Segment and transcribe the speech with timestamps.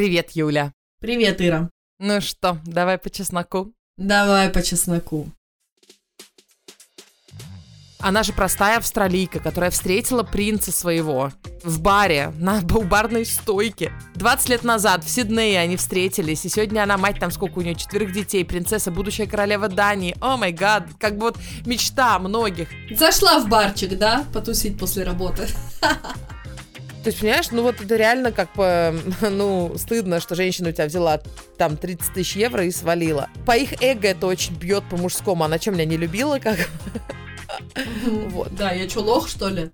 [0.00, 0.72] Привет, Юля.
[0.98, 1.68] Привет, Ира.
[1.98, 3.74] Ну что, давай по чесноку.
[3.98, 5.28] Давай по чесноку.
[7.98, 11.32] Она же простая австралийка, которая встретила принца своего
[11.62, 13.92] в баре, на у барной стойке.
[14.14, 17.74] 20 лет назад в Сиднее они встретились, и сегодня она мать там сколько у нее,
[17.74, 20.16] четверых детей, принцесса, будущая королева Дании.
[20.22, 22.70] О май гад, как бы вот мечта многих.
[22.90, 25.46] Зашла в барчик, да, потусить после работы.
[27.02, 30.86] То есть, понимаешь, ну вот это реально как бы, ну, стыдно, что женщина у тебя
[30.86, 31.20] взяла
[31.56, 33.28] там 30 тысяч евро и свалила.
[33.46, 35.44] По их эго это очень бьет по-мужскому.
[35.44, 36.58] Она чем меня не любила, как
[38.06, 38.54] Вот.
[38.54, 39.70] Да, я что, лох, что ли?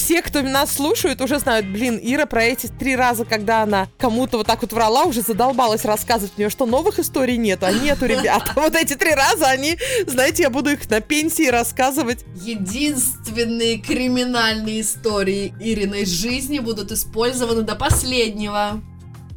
[0.00, 4.38] Все, кто нас слушают, уже знают, блин, Ира про эти три раза, когда она кому-то
[4.38, 8.50] вот так вот врала, уже задолбалась рассказывать мне, что новых историй нету, а нету, ребята.
[8.56, 12.24] Вот эти три раза, они, знаете, я буду их на пенсии рассказывать.
[12.34, 18.80] Единственные криминальные истории Ириной жизни будут использованы до последнего.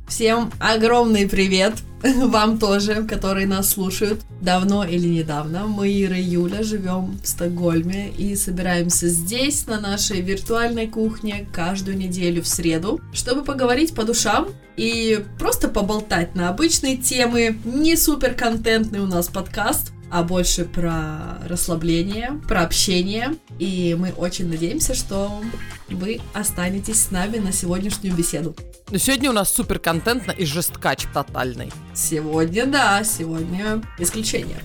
[0.07, 1.73] Всем огромный привет!
[2.03, 5.67] Вам тоже, которые нас слушают давно или недавно.
[5.67, 11.97] Мы, Ира и Юля, живем в Стокгольме и собираемся здесь, на нашей виртуальной кухне, каждую
[11.97, 17.57] неделю в среду, чтобы поговорить по душам и просто поболтать на обычные темы.
[17.63, 23.33] Не супер контентный у нас подкаст, а больше про расслабление, про общение.
[23.57, 25.41] И мы очень надеемся, что
[25.89, 28.55] вы останетесь с нами на сегодняшнюю беседу.
[28.91, 31.71] Но сегодня у нас супер контентно и жесткач тотальный.
[31.95, 34.59] Сегодня, да, сегодня исключение.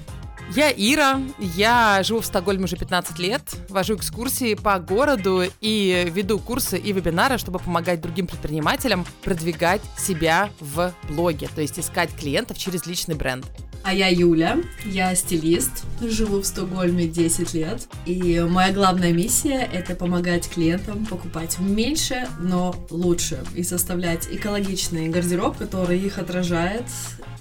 [0.55, 6.39] Я Ира, я живу в Стокгольме уже 15 лет, вожу экскурсии по городу и веду
[6.39, 12.59] курсы и вебинары, чтобы помогать другим предпринимателям продвигать себя в блоге, то есть искать клиентов
[12.59, 13.47] через личный бренд.
[13.89, 19.95] А я Юля, я стилист, живу в Стокгольме 10 лет, и моя главная миссия— это
[19.95, 26.85] помогать клиентам покупать меньше, но лучше, и составлять экологичный гардероб, который их отражает,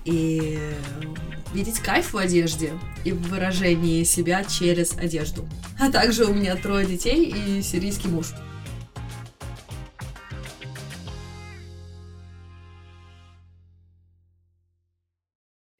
[0.05, 0.57] и
[1.53, 2.71] видеть кайф в одежде
[3.03, 5.45] и в выражении себя через одежду.
[5.77, 8.27] А также у меня трое детей и сирийский муж.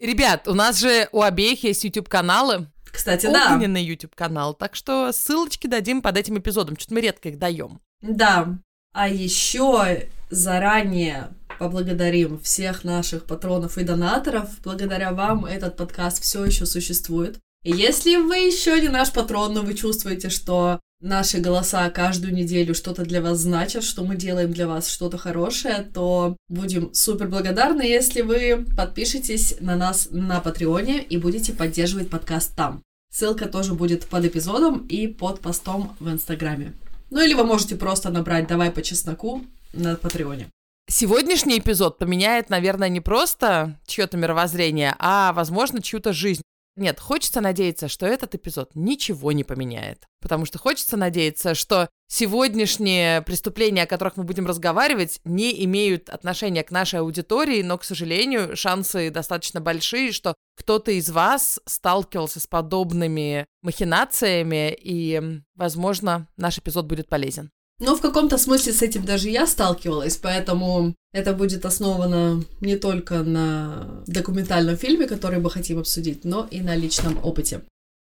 [0.08, 2.68] Ребят, у нас же у обеих есть YouTube-каналы.
[2.94, 3.54] Кстати, да.
[3.54, 4.54] Огненный YouTube-канал.
[4.54, 6.78] Так что ссылочки дадим под этим эпизодом.
[6.78, 7.82] Что-то мы редко их даем.
[8.02, 8.58] Да.
[8.94, 11.28] А еще заранее
[11.60, 14.50] поблагодарим всех наших патронов и донаторов.
[14.64, 17.38] Благодаря вам этот подкаст все еще существует.
[17.66, 22.74] И если вы еще не наш патрон, но вы чувствуете, что наши голоса каждую неделю
[22.74, 27.82] что-то для вас значат, что мы делаем для вас что-то хорошее, то будем супер благодарны,
[27.82, 32.82] если вы подпишетесь на нас на Патреоне и будете поддерживать подкаст там.
[33.12, 36.74] Ссылка тоже будет под эпизодом и под постом в Инстаграме.
[37.10, 40.48] Ну или вы можете просто набрать «Давай по чесноку» на Патреоне.
[40.90, 46.42] Сегодняшний эпизод поменяет, наверное, не просто чье-то мировоззрение, а, возможно, чью-то жизнь.
[46.78, 50.06] Нет, хочется надеяться, что этот эпизод ничего не поменяет.
[50.22, 56.64] Потому что хочется надеяться, что сегодняшние преступления, о которых мы будем разговаривать, не имеют отношения
[56.64, 62.46] к нашей аудитории, но, к сожалению, шансы достаточно большие, что кто-то из вас сталкивался с
[62.46, 67.50] подобными махинациями, и, возможно, наш эпизод будет полезен.
[67.80, 73.22] Ну, в каком-то смысле с этим даже я сталкивалась, поэтому это будет основано не только
[73.22, 77.62] на документальном фильме, который мы хотим обсудить, но и на личном опыте.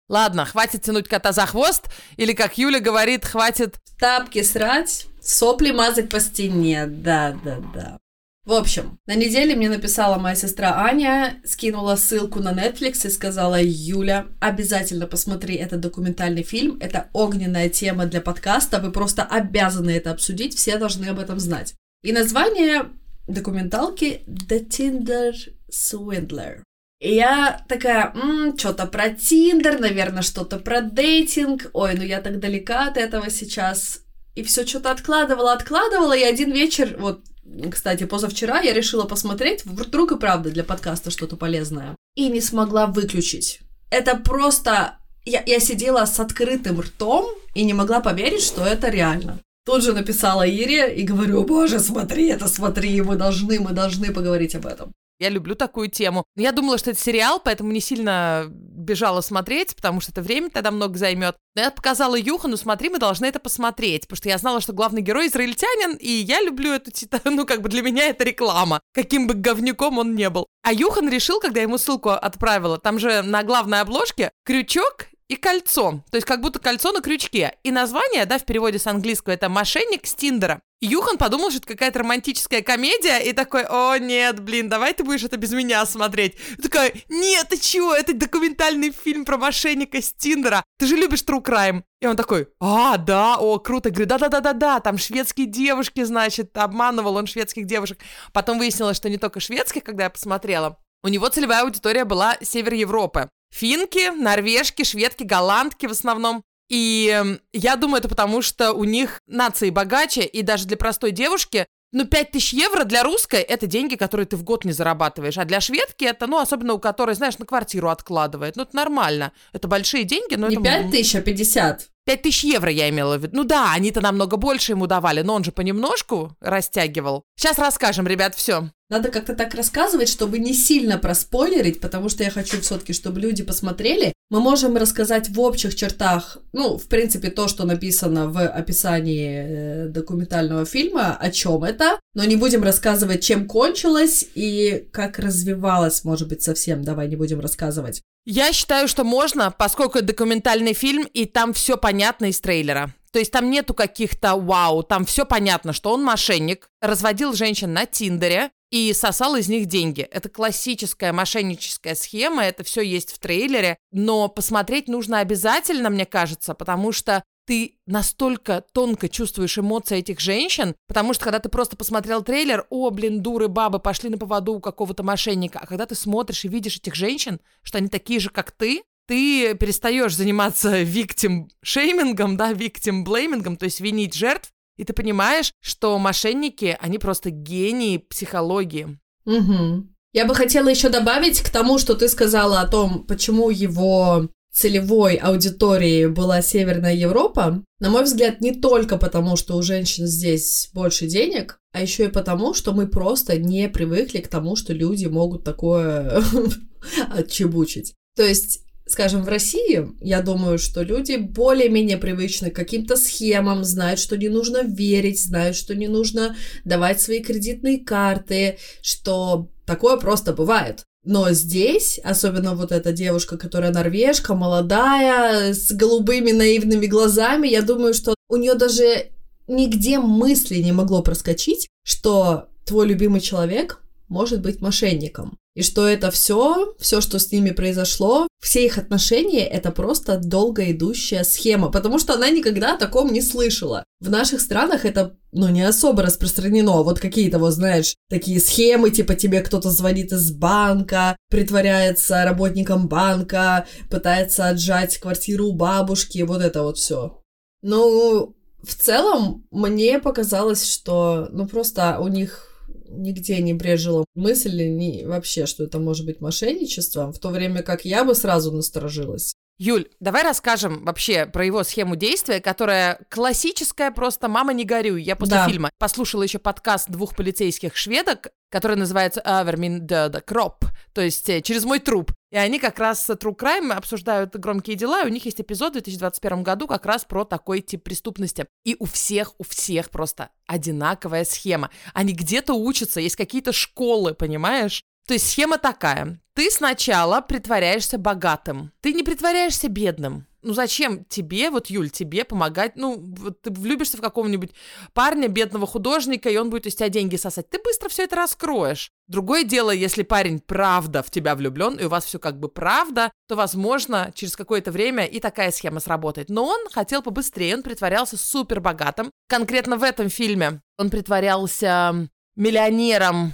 [0.09, 1.85] Ладно, хватит тянуть кота за хвост,
[2.17, 3.77] или, как Юля говорит, хватит...
[3.99, 8.00] Тапки срать, сопли мазать по стене, да-да-да.
[8.43, 13.61] В общем, на неделе мне написала моя сестра Аня, скинула ссылку на Netflix и сказала,
[13.61, 20.09] Юля, обязательно посмотри этот документальный фильм, это огненная тема для подкаста, вы просто обязаны это
[20.09, 21.75] обсудить, все должны об этом знать.
[22.01, 22.85] И название
[23.27, 25.33] документалки The Tinder
[25.71, 26.63] Swindler.
[26.99, 28.13] И я такая,
[28.57, 31.69] что-то про Тиндер, наверное, что-то про дейтинг.
[31.73, 34.01] Ой, ну я так далека от этого сейчас.
[34.35, 37.23] И все что-то откладывала, откладывала, и один вечер, вот
[37.71, 41.95] кстати, позавчера я решила посмотреть, вдруг и правда для подкаста что-то полезное.
[42.15, 43.59] И не смогла выключить.
[43.89, 44.97] Это просто...
[45.25, 49.39] Я, я сидела с открытым ртом и не могла поверить, что это реально.
[49.65, 54.55] Тут же написала Ире и говорю, боже, смотри это, смотри, мы должны, мы должны поговорить
[54.55, 54.91] об этом.
[55.21, 56.25] Я люблю такую тему.
[56.35, 60.71] Я думала, что это сериал, поэтому не сильно бежала смотреть, потому что это время тогда
[60.71, 61.35] много займет.
[61.55, 65.03] Но я показала Юхану, смотри, мы должны это посмотреть, потому что я знала, что главный
[65.03, 66.89] герой израильтянин, и я люблю эту,
[67.25, 70.47] ну, как бы для меня это реклама, каким бы говнюком он не был.
[70.63, 75.37] А Юхан решил, когда я ему ссылку отправила, там же на главной обложке крючок и
[75.37, 76.03] кольцо.
[76.11, 77.55] То есть как будто кольцо на крючке.
[77.63, 80.59] И название, да, в переводе с английского это «Мошенник с Тиндера».
[80.81, 85.23] Юхан подумал, что это какая-то романтическая комедия, и такой, о, нет, блин, давай ты будешь
[85.23, 86.35] это без меня смотреть.
[86.57, 91.23] И такая, нет, ты чего, это документальный фильм про мошенника с Тиндера, ты же любишь
[91.23, 91.83] True Crime.
[92.01, 93.87] И он такой, а, да, о, круто.
[93.87, 97.99] Я говорю, да-да-да-да-да, там шведские девушки, значит, обманывал он шведских девушек.
[98.33, 100.77] Потом выяснилось, что не только шведских, когда я посмотрела.
[101.03, 103.29] У него целевая аудитория была север Европы.
[103.51, 106.43] Финки, норвежки, шведки, голландки в основном.
[106.69, 111.11] И эм, я думаю, это потому, что у них нации богаче, и даже для простой
[111.11, 115.37] девушки ну, 5000 евро для русской– это деньги, которые ты в год не зарабатываешь.
[115.37, 118.55] А для шведки это, ну, особенно у которой, знаешь, на квартиру откладывает.
[118.55, 119.33] Ну, это нормально.
[119.51, 120.63] Это большие деньги, но не это...
[120.63, 121.89] 5 тысяч, а 50.
[122.11, 123.37] 5 тысяч евро я имела в виду.
[123.37, 127.23] Ну да, они-то намного больше ему давали, но он же понемножку растягивал.
[127.37, 128.69] Сейчас расскажем, ребят, все.
[128.89, 133.41] Надо как-то так рассказывать, чтобы не сильно проспойлерить, потому что я хочу все-таки, чтобы люди
[133.41, 134.11] посмотрели.
[134.29, 139.87] Мы можем рассказать в общих чертах, ну, в принципе, то, что написано в описании э,
[139.87, 146.27] документального фильма, о чем это, но не будем рассказывать, чем кончилось и как развивалось, может
[146.27, 146.83] быть, совсем.
[146.83, 148.01] Давай не будем рассказывать.
[148.25, 152.93] Я считаю, что можно, поскольку это документальный фильм, и там все понятно из трейлера.
[153.11, 157.85] То есть там нету каких-то вау, там все понятно, что он мошенник, разводил женщин на
[157.85, 160.01] Тиндере и сосал из них деньги.
[160.01, 166.53] Это классическая мошенническая схема, это все есть в трейлере, но посмотреть нужно обязательно, мне кажется,
[166.53, 172.21] потому что ты настолько тонко чувствуешь эмоции этих женщин, потому что когда ты просто посмотрел
[172.23, 176.45] трейлер, о, блин, дуры, бабы пошли на поводу у какого-то мошенника, а когда ты смотришь
[176.45, 182.37] и видишь этих женщин, что они такие же, как ты, ты перестаешь заниматься виктим шеймингом,
[182.37, 187.97] да, виктим блеймингом, то есть винить жертв, и ты понимаешь, что мошенники, они просто гении
[187.97, 188.97] психологии.
[189.25, 189.87] Угу.
[190.13, 195.15] Я бы хотела еще добавить к тому, что ты сказала о том, почему его целевой
[195.15, 201.07] аудиторией была Северная Европа, на мой взгляд, не только потому, что у женщин здесь больше
[201.07, 205.43] денег, а еще и потому, что мы просто не привыкли к тому, что люди могут
[205.43, 206.23] такое
[207.15, 207.93] отчебучить.
[208.15, 208.61] То есть
[208.91, 214.29] скажем, в России, я думаю, что люди более-менее привычны к каким-то схемам, знают, что не
[214.29, 220.83] нужно верить, знают, что не нужно давать свои кредитные карты, что такое просто бывает.
[221.03, 227.93] Но здесь, особенно вот эта девушка, которая норвежка, молодая, с голубыми наивными глазами, я думаю,
[227.95, 229.07] что у нее даже
[229.47, 235.37] нигде мысли не могло проскочить, что твой любимый человек может быть мошенником.
[235.53, 240.71] И что это все, все, что с ними произошло, все их отношения, это просто долго
[240.71, 243.83] идущая схема, потому что она никогда о таком не слышала.
[243.99, 246.83] В наших странах это, ну, не особо распространено.
[246.83, 253.67] Вот какие-то, вот, знаешь, такие схемы, типа тебе кто-то звонит из банка, притворяется работником банка,
[253.89, 257.21] пытается отжать квартиру у бабушки, вот это вот все.
[257.61, 262.50] Ну, в целом, мне показалось, что, ну, просто у них
[262.91, 267.85] нигде не брежила мысль ни вообще, что это может быть мошенничеством, в то время как
[267.85, 269.33] я бы сразу насторожилась.
[269.57, 275.03] Юль, давай расскажем вообще про его схему действия, которая классическая просто «мама, не горюй».
[275.03, 275.47] Я после да.
[275.47, 281.41] фильма послушала еще подкаст двух полицейских шведок, который называется «Över döda kropp», то есть э,
[281.41, 282.11] «Через мой труп».
[282.31, 285.73] И они как раз True Crime обсуждают громкие дела, и у них есть эпизод в
[285.73, 288.47] 2021 году как раз про такой тип преступности.
[288.63, 291.69] И у всех, у всех просто одинаковая схема.
[291.93, 294.81] Они где-то учатся, есть какие-то школы, понимаешь?
[295.11, 296.21] То есть схема такая.
[296.35, 298.71] Ты сначала притворяешься богатым.
[298.79, 300.25] Ты не притворяешься бедным.
[300.41, 302.77] Ну зачем тебе, вот, Юль, тебе помогать?
[302.77, 304.51] Ну, вот ты влюбишься в какого-нибудь
[304.93, 307.49] парня, бедного художника, и он будет из тебя деньги сосать.
[307.49, 308.89] Ты быстро все это раскроешь.
[309.09, 313.11] Другое дело, если парень правда в тебя влюблен, и у вас все как бы правда,
[313.27, 316.29] то, возможно, через какое-то время и такая схема сработает.
[316.29, 319.11] Но он хотел побыстрее, он притворялся супер богатым.
[319.27, 323.33] Конкретно в этом фильме он притворялся миллионером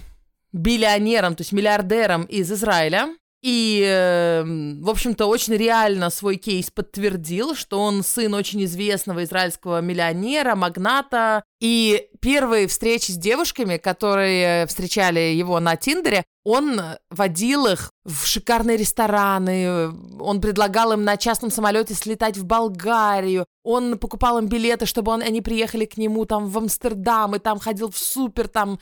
[0.52, 3.10] биллионером, то есть миллиардером из Израиля.
[3.44, 9.80] И, э, в общем-то, очень реально свой кейс подтвердил, что он сын очень известного израильского
[9.80, 11.44] миллионера, магната.
[11.62, 18.78] И первые встречи с девушками, которые встречали его на Тиндере, он водил их в шикарные
[18.78, 25.12] рестораны, он предлагал им на частном самолете слетать в Болгарию, он покупал им билеты, чтобы
[25.12, 28.80] он, они приехали к нему там в Амстердам, и там ходил в супер там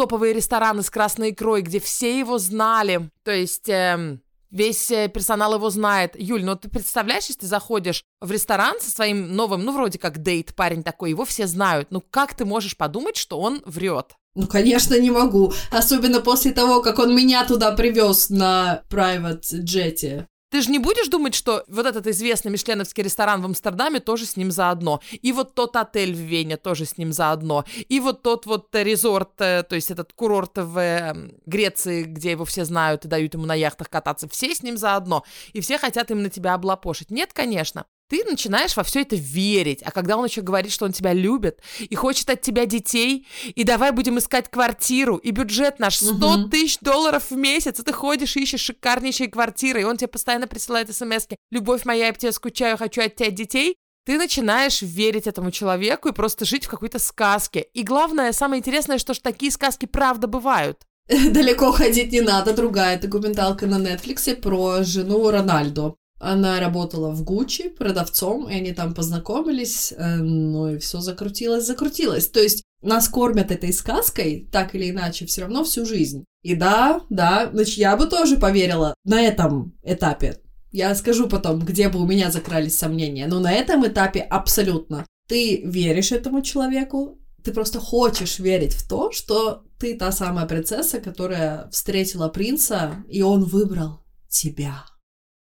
[0.00, 3.10] топовые рестораны с красной икрой, где все его знали.
[3.22, 3.68] То есть...
[3.68, 4.18] Э,
[4.50, 6.16] весь э, персонал его знает.
[6.18, 10.22] Юль, ну ты представляешь, если ты заходишь в ресторан со своим новым, ну вроде как
[10.22, 11.88] дейт, парень такой, его все знают.
[11.90, 14.14] Ну как ты можешь подумать, что он врет?
[14.34, 15.52] Ну, конечно, не могу.
[15.70, 20.26] Особенно после того, как он меня туда привез на private джете.
[20.50, 24.36] Ты же не будешь думать, что вот этот известный мишленовский ресторан в Амстердаме тоже с
[24.36, 25.00] ним заодно.
[25.22, 27.64] И вот тот отель в Вене тоже с ним заодно.
[27.88, 32.44] И вот тот вот резорт, э, то есть этот курорт в эм, Греции, где его
[32.44, 35.24] все знают и дают ему на яхтах кататься, все с ним заодно.
[35.52, 37.10] И все хотят именно тебя облапошить.
[37.10, 39.82] Нет, конечно ты начинаешь во все это верить.
[39.84, 43.62] А когда он еще говорит, что он тебя любит и хочет от тебя детей, и
[43.62, 46.48] давай будем искать квартиру, и бюджет наш 100 угу.
[46.48, 50.48] тысяч долларов в месяц, и ты ходишь и ищешь шикарнейшие квартиры, и он тебе постоянно
[50.48, 55.28] присылает смс «Любовь моя, я по тебе скучаю, хочу от тебя детей», ты начинаешь верить
[55.28, 57.60] этому человеку и просто жить в какой-то сказке.
[57.74, 60.78] И главное, самое интересное, что ж такие сказки правда бывают.
[61.08, 62.54] Далеко ходить не надо.
[62.54, 65.94] Другая документалка на Netflix про жену Рональдо.
[66.20, 72.28] Она работала в Гуччи продавцом, и они там познакомились, э, ну и все закрутилось, закрутилось.
[72.28, 76.24] То есть нас кормят этой сказкой, так или иначе, все равно всю жизнь.
[76.42, 80.36] И да, да, значит, я бы тоже поверила на этом этапе.
[80.72, 85.06] Я скажу потом, где бы у меня закрались сомнения, но на этом этапе абсолютно.
[85.26, 91.00] Ты веришь этому человеку, ты просто хочешь верить в то, что ты та самая принцесса,
[91.00, 94.84] которая встретила принца, и он выбрал тебя.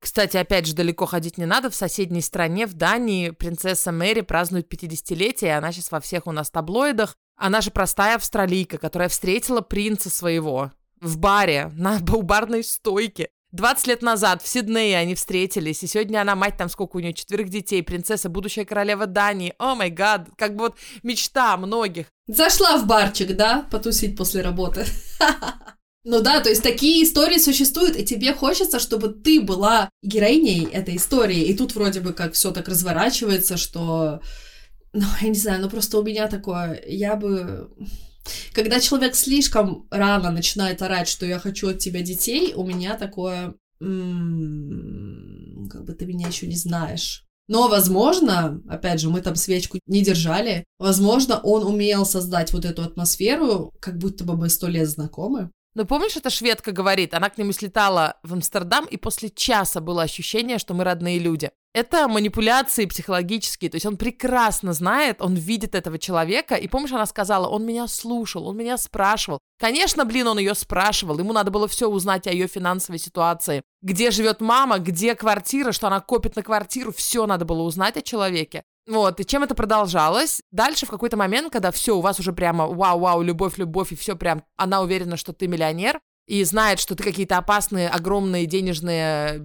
[0.06, 1.72] Кстати, опять же, далеко ходить не надо.
[1.72, 6.32] В соседней стране, в Дании, принцесса Мэри празднует 50-летие, и она сейчас во всех у
[6.32, 7.16] нас таблоидах.
[7.36, 10.72] Она же простая австралийка, которая встретила принца своего
[11.02, 13.30] в баре, на барной стойке.
[13.54, 17.16] 20 лет назад в Сиднее они встретились, и сегодня она мать там сколько у нее,
[17.16, 19.56] четверых детей, принцесса, будущая королева Дании.
[19.58, 22.06] О май гад, как бы вот мечта многих.
[22.28, 24.86] Зашла в барчик, да, потусить после работы.
[26.08, 30.98] Ну да, то есть такие истории существуют, и тебе хочется, чтобы ты была героиней этой
[30.98, 31.42] истории.
[31.42, 34.22] И тут вроде бы как все так разворачивается, что...
[34.94, 36.80] Ну, я не знаю, ну просто у меня такое...
[36.86, 37.72] Я бы...
[38.54, 43.56] Когда человек слишком рано начинает орать, что я хочу от тебя детей, у меня такое...
[43.82, 47.26] М-м, как бы ты меня еще не знаешь.
[47.48, 52.84] Но, возможно, опять же, мы там свечку не держали, возможно, он умел создать вот эту
[52.84, 55.50] атмосферу, как будто бы мы сто лет знакомы.
[55.76, 60.04] Ну, помнишь, эта шведка говорит, она к нему слетала в Амстердам, и после часа было
[60.04, 61.52] ощущение, что мы родные люди.
[61.74, 67.06] Это манипуляции психологические, то есть он прекрасно знает, он видит этого человека, и помнишь, она
[67.06, 69.40] сказала, он меня слушал, он меня спрашивал.
[69.60, 73.62] Конечно, блин, он ее спрашивал, ему надо было все узнать о ее финансовой ситуации.
[73.82, 78.02] Где живет мама, где квартира, что она копит на квартиру, все надо было узнать о
[78.02, 78.64] человеке.
[78.88, 80.42] Вот, и чем это продолжалось?
[80.52, 84.44] Дальше в какой-то момент, когда все, у вас уже прямо вау-вау, любовь-любовь, и все прям,
[84.58, 89.42] она уверена, что ты миллионер, и знает, что ты какие-то опасные, огромные денежные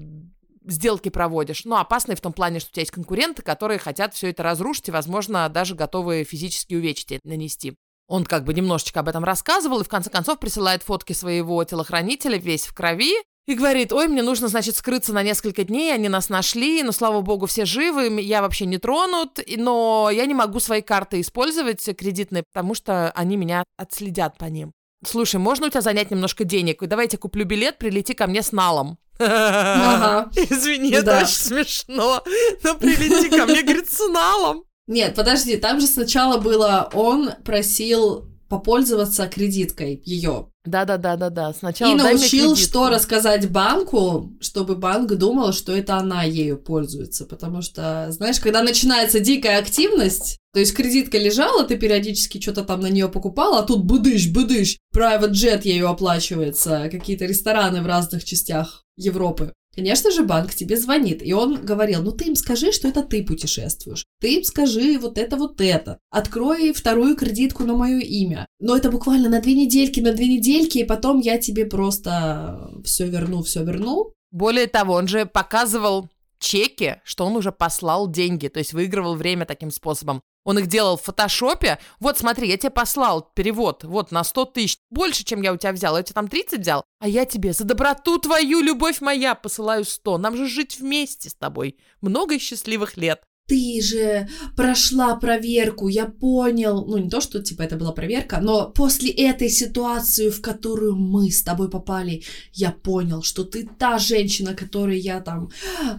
[0.66, 1.64] сделки проводишь.
[1.64, 4.88] Ну, опасные в том плане, что у тебя есть конкуренты, которые хотят все это разрушить
[4.88, 7.75] и, возможно, даже готовы физически увечить нанести.
[8.09, 12.38] Он как бы немножечко об этом рассказывал и в конце концов присылает фотки своего телохранителя
[12.38, 13.14] весь в крови,
[13.50, 17.21] и говорит, ой, мне нужно, значит, скрыться на несколько дней, они нас нашли, но, слава
[17.21, 22.45] богу, все живы, я вообще не тронут, но я не могу свои карты использовать кредитные,
[22.52, 24.73] потому что они меня отследят по ним.
[25.04, 26.78] Слушай, можно у тебя занять немножко денег?
[26.87, 28.99] Давайте куплю билет, прилети ко мне с налом.
[29.19, 30.30] Ага.
[30.37, 32.23] Извини, это очень смешно.
[32.62, 34.64] Но прилети ко мне, говорит, с налом.
[34.87, 40.49] Нет, подожди, там же сначала было, он просил попользоваться кредиткой ее.
[40.64, 41.55] Да-да-да-да-да.
[41.55, 47.25] Сначала и научил, что рассказать банку, чтобы банк думал, что это она ею пользуется.
[47.25, 52.81] Потому что, знаешь, когда начинается дикая активность, то есть кредитка лежала, ты периодически что-то там
[52.81, 58.25] на нее покупала, а тут быдыш, быдыш, private jet ею оплачивается, какие-то рестораны в разных
[58.25, 59.55] частях Европы.
[59.81, 63.25] Конечно же, банк тебе звонит, и он говорил, ну ты им скажи, что это ты
[63.25, 64.05] путешествуешь.
[64.21, 65.99] Ты им скажи вот это, вот это.
[66.11, 68.47] Открой вторую кредитку на мое имя.
[68.59, 73.07] Но это буквально на две недельки, на две недельки, и потом я тебе просто все
[73.07, 74.13] верну, все верну.
[74.31, 79.47] Более того, он же показывал чеки, что он уже послал деньги, то есть выигрывал время
[79.47, 80.21] таким способом.
[80.44, 81.78] Он их делал в фотошопе.
[81.99, 84.78] Вот, смотри, я тебе послал перевод, вот, на 100 тысяч.
[84.90, 85.97] Больше, чем я у тебя взял.
[85.97, 86.85] Я тебе там 30 взял.
[86.99, 90.18] А я тебе за доброту твою, любовь моя, посылаю 100.
[90.18, 91.78] Нам же жить вместе с тобой.
[92.00, 96.87] Много счастливых лет ты же прошла проверку, я понял.
[96.87, 101.33] Ну, не то, что, типа, это была проверка, но после этой ситуации, в которую мы
[101.33, 105.50] с тобой попали, я понял, что ты та женщина, которой я там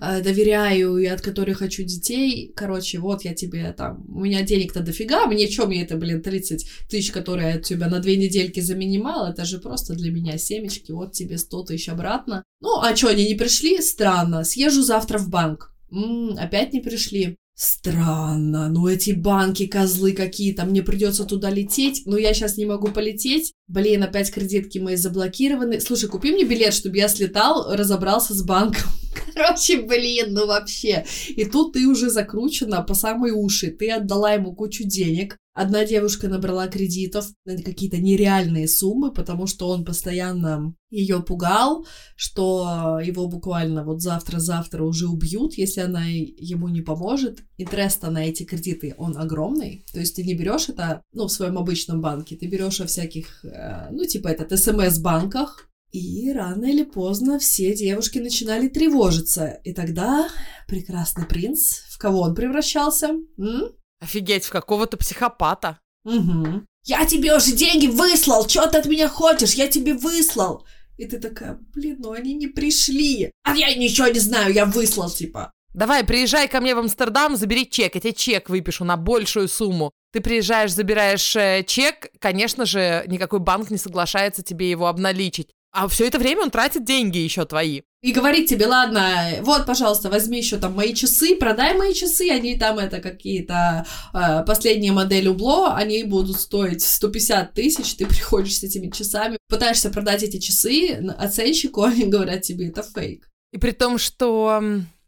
[0.02, 2.54] э, доверяю и от которой хочу детей.
[2.56, 6.66] Короче, вот я тебе там, у меня денег-то дофига, мне что мне это, блин, 30
[6.90, 10.94] тысяч, которые я от тебя на две недельки заминимал, это же просто для меня семечки,
[10.94, 12.46] вот тебе 100 тысяч обратно.
[12.62, 13.82] Ну, а что, они не пришли?
[13.82, 15.72] Странно, съезжу завтра в банк.
[15.92, 17.38] М-м, опять не пришли.
[17.64, 22.88] Странно, ну эти банки, козлы какие-то, мне придется туда лететь, но я сейчас не могу
[22.88, 23.54] полететь.
[23.68, 25.80] Блин, опять кредитки мои заблокированы.
[25.80, 28.90] Слушай, купи мне билет, чтобы я слетал, разобрался с банком.
[29.36, 31.06] Короче, блин, ну вообще.
[31.30, 33.70] И тут ты уже закручена по самые уши.
[33.70, 35.38] Ты отдала ему кучу денег.
[35.54, 43.00] Одна девушка набрала кредитов на какие-то нереальные суммы, потому что он постоянно ее пугал, что
[43.04, 47.44] его буквально вот завтра-завтра уже убьют, если она ему не поможет.
[47.58, 49.86] Интерес на эти кредиты, он огромный.
[49.92, 53.44] То есть ты не берешь это, ну, в своем обычном банке, ты берешь во всяких,
[53.44, 59.60] э, ну, типа этот СМС-банках, и рано или поздно все девушки начинали тревожиться.
[59.66, 60.30] И тогда
[60.68, 63.10] прекрасный принц, в кого он превращался?
[63.38, 63.74] М?
[64.02, 65.80] Офигеть, в какого-то психопата.
[66.04, 66.66] Угу.
[66.86, 69.54] Я тебе уже деньги выслал, что ты от меня хочешь?
[69.54, 70.66] Я тебе выслал.
[70.98, 73.32] И ты такая, блин, ну они не пришли.
[73.44, 75.52] А я ничего не знаю, я выслал, типа.
[75.74, 79.92] Давай, приезжай ко мне в Амстердам, забери чек, я тебе чек выпишу на большую сумму.
[80.12, 85.50] Ты приезжаешь, забираешь э, чек, конечно же, никакой банк не соглашается тебе его обналичить.
[85.74, 87.82] А все это время он тратит деньги еще твои.
[88.02, 92.58] И говорит тебе, ладно, вот, пожалуйста, возьми еще там мои часы, продай мои часы, они
[92.58, 98.64] там это какие-то э, последние модели Убло, они будут стоить 150 тысяч, ты приходишь с
[98.64, 103.30] этими часами, пытаешься продать эти часы оценщику, они говорят тебе, это фейк.
[103.54, 104.62] И при том, что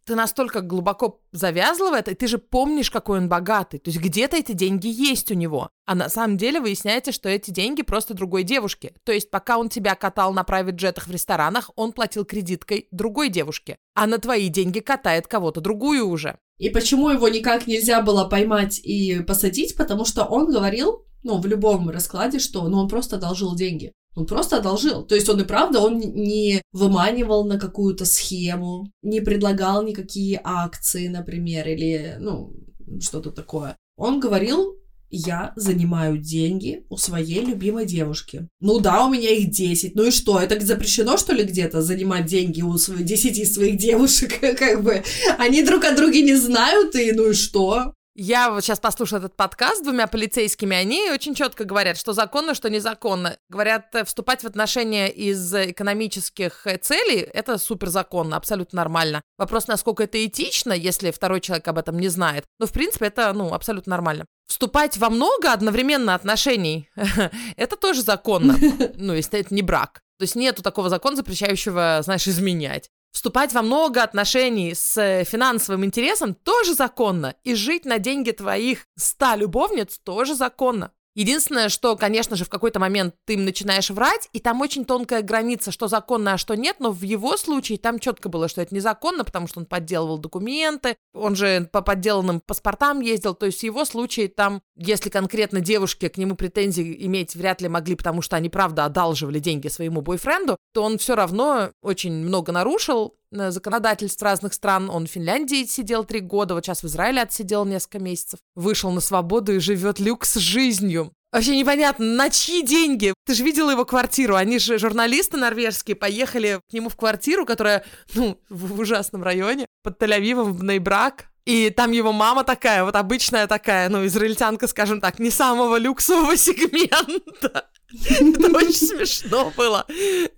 [0.05, 3.79] ты настолько глубоко завязла в это, и ты же помнишь, какой он богатый.
[3.79, 5.69] То есть где-то эти деньги есть у него.
[5.85, 8.93] А на самом деле выясняется, что эти деньги просто другой девушке.
[9.03, 13.77] То есть пока он тебя катал на прайвет-джетах в ресторанах, он платил кредиткой другой девушке.
[13.95, 16.37] А на твои деньги катает кого-то другую уже.
[16.57, 19.75] И почему его никак нельзя было поймать и посадить?
[19.75, 23.93] Потому что он говорил, ну, в любом раскладе, что ну, он просто одолжил деньги.
[24.15, 25.03] Он просто одолжил.
[25.03, 31.07] То есть он и правда, он не выманивал на какую-то схему, не предлагал никакие акции,
[31.07, 32.53] например, или, ну,
[33.01, 33.75] что-то такое.
[33.97, 34.77] Он говорил,
[35.15, 38.47] я занимаю деньги у своей любимой девушки.
[38.59, 39.93] Ну да, у меня их 10.
[39.93, 44.39] Ну и что, это запрещено, что ли, где-то занимать деньги у своих 10 своих девушек?
[44.57, 45.03] Как бы
[45.37, 47.93] они друг о друге не знают, и ну и что?
[48.15, 52.53] Я вот сейчас послушала этот подкаст с двумя полицейскими, они очень четко говорят, что законно,
[52.53, 53.37] что незаконно.
[53.49, 59.23] Говорят, э, вступать в отношения из экономических э, целей– это супер законно, абсолютно нормально.
[59.39, 62.45] Вопрос, насколько это этично, если второй человек об этом не знает.
[62.59, 64.25] Но, в принципе, это, ну, абсолютно нормально.
[64.47, 66.89] Вступать во много одновременно отношений–
[67.57, 68.55] это тоже законно.
[68.95, 70.01] Ну, если это не брак.
[70.19, 72.89] То есть нету такого закона, запрещающего, знаешь, изменять.
[73.13, 77.35] Вступать во много отношений с э, финансовым интересом тоже законно.
[77.43, 80.91] И жить на деньги твоих ста любовниц тоже законно.
[81.15, 85.21] Единственное, что, конечно же, в какой-то момент ты им начинаешь врать, и там очень тонкая
[85.21, 88.73] граница, что законно, а что нет, но в его случае там четко было, что это
[88.73, 93.63] незаконно, потому что он подделывал документы, он же по подделанным паспортам ездил, то есть в
[93.63, 98.35] его случае там, если конкретно девушки к нему претензии иметь вряд ли могли, потому что
[98.35, 104.53] они, правда, одалживали деньги своему бойфренду, то он все равно очень много нарушил, законодательств разных
[104.53, 104.89] стран.
[104.89, 108.39] Он в Финляндии сидел три года, вот сейчас в Израиле отсидел несколько месяцев.
[108.55, 111.11] Вышел на свободу и живет люкс жизнью.
[111.33, 113.11] Вообще непонятно, на чьи деньги?
[113.25, 114.35] Ты же видела его квартиру.
[114.35, 119.99] Они же журналисты норвежские поехали к нему в квартиру, которая, ну, в ужасном районе, под
[119.99, 121.32] Тель-Авивом, в Нейбрак.
[121.45, 126.37] И там его мама такая, вот обычная такая, ну, израильтянка, скажем так, не самого люксового
[126.37, 127.69] сегмента.
[127.91, 129.85] Это очень смешно было.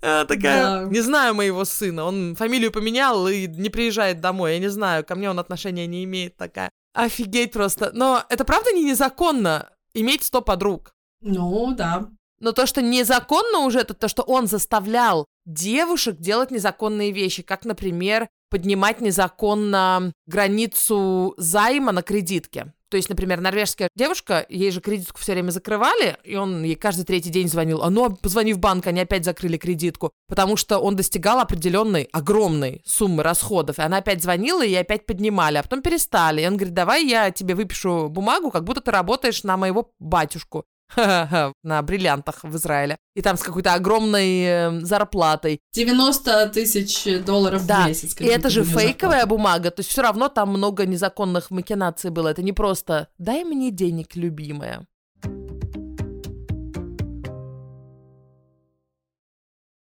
[0.01, 5.05] Такая, не знаю моего сына, он фамилию поменял и не приезжает домой, я не знаю,
[5.05, 6.69] ко мне он отношения не имеет такая.
[6.93, 7.91] Офигеть просто.
[7.93, 9.69] Но это правда не незаконно?
[9.95, 10.93] иметь 100 подруг.
[11.21, 12.09] Ну, да.
[12.39, 17.65] Но то, что незаконно уже, это то, что он заставлял девушек делать незаконные вещи, как,
[17.65, 22.73] например, поднимать незаконно границу займа на кредитке.
[22.89, 27.03] То есть, например, норвежская девушка, ей же кредитку все время закрывали, и он ей каждый
[27.03, 27.81] третий день звонил.
[27.81, 30.11] А ну, позвони в банк, они опять закрыли кредитку.
[30.27, 33.79] Потому что он достигал определенной, огромной суммы расходов.
[33.79, 36.41] И она опять звонила, и опять поднимали, а потом перестали.
[36.41, 40.65] И он говорит, давай я тебе выпишу бумагу, как будто ты работаешь на моего батюшку.
[41.63, 42.97] на бриллиантах в Израиле.
[43.15, 45.59] И там с какой-то огромной э, зарплатой.
[45.73, 47.83] 90 тысяч долларов да.
[47.83, 48.19] в месяц.
[48.19, 49.27] И это же фейковая зарплата.
[49.27, 52.29] бумага, то есть все равно там много незаконных макинаций было.
[52.29, 54.85] Это не просто «дай мне денег, любимая».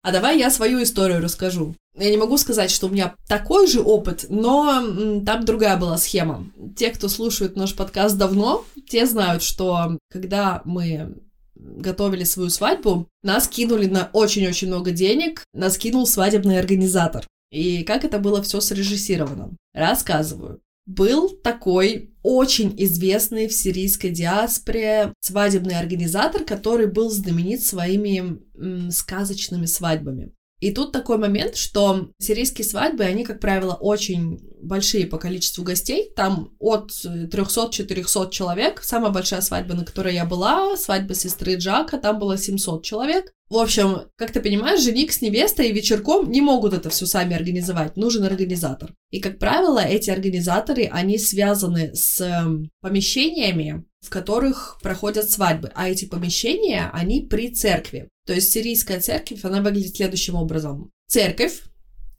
[0.09, 1.75] А давай я свою историю расскажу.
[1.95, 4.81] Я не могу сказать, что у меня такой же опыт, но
[5.23, 6.47] там другая была схема.
[6.75, 11.15] Те, кто слушает наш подкаст давно, те знают, что когда мы
[11.53, 17.27] готовили свою свадьбу, нас кинули на очень-очень много денег, нас кинул свадебный организатор.
[17.51, 19.51] И как это было все срежиссировано?
[19.75, 20.59] Рассказываю.
[20.89, 29.67] Был такой очень известный в сирийской диаспоре свадебный организатор, который был знаменит своими м, сказочными
[29.67, 30.31] свадьбами.
[30.61, 36.11] И тут такой момент, что сирийские свадьбы, они, как правило, очень большие по количеству гостей.
[36.15, 38.81] Там от 300-400 человек.
[38.81, 43.31] Самая большая свадьба, на которой я была, свадьба сестры Джака, там было 700 человек.
[43.49, 47.97] В общем, как ты понимаешь, жених с невестой вечерком не могут это все сами организовать,
[47.97, 48.93] нужен организатор.
[49.09, 55.71] И, как правило, эти организаторы, они связаны с эм, помещениями, в которых проходят свадьбы.
[55.73, 58.07] А эти помещения, они при церкви.
[58.27, 60.91] То есть сирийская церковь, она выглядит следующим образом.
[61.07, 61.63] Церковь,